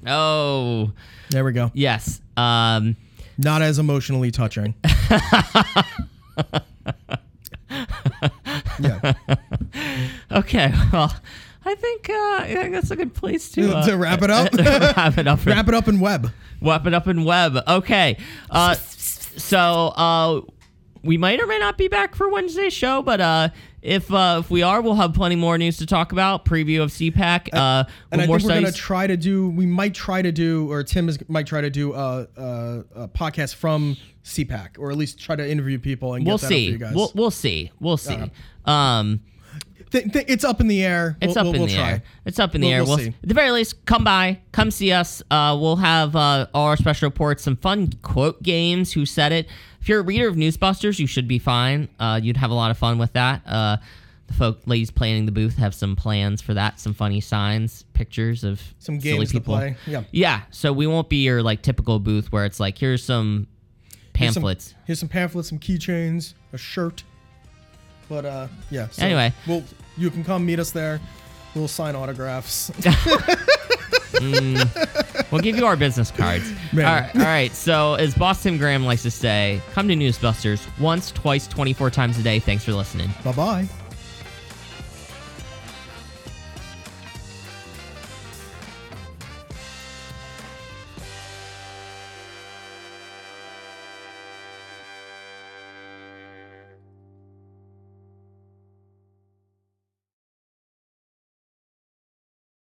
Oh, 0.06 0.92
There 1.30 1.44
we 1.44 1.52
go. 1.52 1.70
yes. 1.74 2.20
Um, 2.36 2.96
Not 3.38 3.62
as 3.62 3.78
emotionally 3.78 4.30
touching. 4.30 4.74
yeah. 8.78 9.14
okay. 10.30 10.72
Well, 10.92 11.14
I 11.64 11.74
think 11.74 12.10
uh, 12.10 12.12
I 12.12 12.54
think 12.54 12.72
that's 12.72 12.90
a 12.90 12.96
good 12.96 13.14
place 13.14 13.50
to 13.52 13.76
uh, 13.76 13.86
to 13.86 13.96
wrap 13.96 14.22
it 14.22 14.30
up. 14.30 14.52
wrap 14.96 15.18
it 15.18 15.26
up. 15.28 15.46
wrap 15.46 15.68
it 15.68 15.74
up 15.74 15.88
in 15.88 16.00
web. 16.00 16.30
Wrap 16.60 16.86
it 16.86 16.94
up 16.94 17.06
in 17.06 17.24
web. 17.24 17.56
Okay. 17.68 18.16
Uh, 18.50 18.74
so 18.74 19.58
uh, 19.58 20.40
we 21.02 21.16
might 21.16 21.40
or 21.40 21.46
may 21.46 21.58
not 21.58 21.78
be 21.78 21.88
back 21.88 22.14
for 22.14 22.28
Wednesday's 22.28 22.72
show, 22.72 23.02
but 23.02 23.20
uh, 23.20 23.48
if 23.82 24.12
uh, 24.12 24.38
if 24.40 24.50
we 24.50 24.62
are, 24.62 24.80
we'll 24.80 24.94
have 24.94 25.12
plenty 25.12 25.36
more 25.36 25.58
news 25.58 25.76
to 25.78 25.86
talk 25.86 26.12
about. 26.12 26.44
Preview 26.44 26.82
of 26.82 26.90
CPAC. 26.90 27.48
Uh, 27.52 27.84
And 28.12 28.20
I 28.22 28.26
more 28.26 28.38
think 28.38 28.48
we're 28.50 28.60
gonna 28.60 28.72
try 28.72 29.06
to 29.06 29.16
do. 29.16 29.48
We 29.50 29.66
might 29.66 29.94
try 29.94 30.22
to 30.22 30.32
do, 30.32 30.70
or 30.70 30.82
Tim 30.84 31.08
is 31.08 31.18
might 31.28 31.46
try 31.46 31.60
to 31.60 31.70
do 31.70 31.92
a, 31.92 32.28
a, 32.36 32.84
a 32.94 33.08
podcast 33.08 33.56
from 33.56 33.96
CPAC, 34.24 34.78
or 34.78 34.90
at 34.90 34.96
least 34.96 35.18
try 35.20 35.34
to 35.36 35.48
interview 35.48 35.78
people 35.78 36.14
and 36.14 36.24
we'll 36.24 36.38
get 36.38 36.42
that 36.42 36.46
up 36.46 36.50
for 36.50 36.54
see. 36.54 36.66
you 36.70 36.78
guys. 36.78 36.94
We'll 36.94 37.12
we'll 37.14 37.30
see. 37.32 37.72
We'll 37.80 37.96
see. 37.96 38.30
Um, 38.64 39.20
Th- 39.92 40.10
th- 40.12 40.24
it's 40.28 40.42
up 40.44 40.60
in 40.60 40.68
the 40.68 40.82
air. 40.82 41.16
It's 41.20 41.34
We'll- 41.36 41.38
up 41.38 41.44
we'll- 41.44 41.54
in 41.54 41.60
we'll 41.60 41.68
the 41.68 41.74
try. 41.76 41.90
air. 41.92 42.02
It's 42.24 42.38
up 42.38 42.54
in 42.54 42.60
the 42.62 42.72
air. 42.72 42.84
we'll 42.84 42.98
see. 42.98 43.08
at 43.08 43.14
the 43.28 43.34
very 43.34 43.50
least, 43.50 43.84
come 43.86 44.02
by, 44.04 44.38
come 44.50 44.70
see 44.70 44.90
us. 44.92 45.22
Uh, 45.30 45.56
we'll 45.60 45.76
have 45.76 46.16
uh, 46.16 46.46
all 46.54 46.66
our 46.66 46.76
special 46.76 47.08
reports, 47.08 47.42
some 47.42 47.56
fun 47.56 47.92
quote 48.02 48.42
games. 48.42 48.92
Who 48.92 49.04
said 49.06 49.32
it? 49.32 49.48
If 49.80 49.88
you're 49.88 50.00
a 50.00 50.04
reader 50.04 50.28
of 50.28 50.36
Newsbusters, 50.36 50.98
you 50.98 51.06
should 51.06 51.28
be 51.28 51.38
fine. 51.38 51.88
Uh, 52.00 52.18
you'd 52.22 52.36
have 52.38 52.50
a 52.50 52.54
lot 52.54 52.70
of 52.70 52.78
fun 52.78 52.98
with 52.98 53.12
that. 53.14 53.42
Uh, 53.46 53.76
the 54.28 54.34
folk, 54.34 54.60
ladies 54.64 54.90
planning 54.90 55.26
the 55.26 55.32
booth, 55.32 55.56
have 55.58 55.74
some 55.74 55.94
plans 55.96 56.40
for 56.40 56.54
that. 56.54 56.78
Some 56.80 56.94
funny 56.94 57.20
signs, 57.20 57.84
pictures 57.92 58.44
of 58.44 58.62
Some 58.78 59.00
silly 59.00 59.18
games 59.18 59.32
to 59.32 59.40
people. 59.40 59.56
play. 59.56 59.76
Yeah. 59.86 60.04
Yeah. 60.12 60.42
So 60.50 60.72
we 60.72 60.86
won't 60.86 61.08
be 61.08 61.24
your 61.24 61.42
like 61.42 61.62
typical 61.62 61.98
booth 61.98 62.30
where 62.32 62.44
it's 62.46 62.60
like 62.60 62.78
here's 62.78 63.04
some 63.04 63.46
Here's 64.16 64.34
some- 64.34 64.42
pamphlets. 64.42 64.74
Here's 64.86 65.00
some 65.00 65.08
pamphlets, 65.08 65.48
some 65.48 65.58
keychains, 65.58 66.34
a 66.52 66.58
shirt. 66.58 67.02
But 68.08 68.24
uh, 68.24 68.48
yeah. 68.70 68.88
so 68.90 69.02
Anyway. 69.04 69.32
we'll 69.46 69.64
you 69.96 70.10
can 70.10 70.24
come 70.24 70.44
meet 70.46 70.58
us 70.58 70.70
there. 70.70 71.00
We'll 71.54 71.68
sign 71.68 71.94
autographs. 71.96 72.70
We'll 75.32 75.40
give 75.40 75.56
you 75.56 75.64
our 75.66 75.76
business 75.76 76.10
cards. 76.10 76.44
all 76.74 76.78
right, 76.80 77.10
all 77.16 77.22
right. 77.22 77.50
So, 77.52 77.94
as 77.94 78.14
Boss 78.14 78.42
Tim 78.42 78.58
Graham 78.58 78.84
likes 78.84 79.02
to 79.02 79.10
say, 79.10 79.60
come 79.72 79.88
to 79.88 79.94
Newsbusters 79.94 80.64
once, 80.78 81.10
twice, 81.10 81.46
24 81.46 81.90
times 81.90 82.18
a 82.18 82.22
day. 82.22 82.38
Thanks 82.38 82.64
for 82.64 82.72
listening. 82.72 83.10
bye 83.24 83.32
bye. 83.32 83.68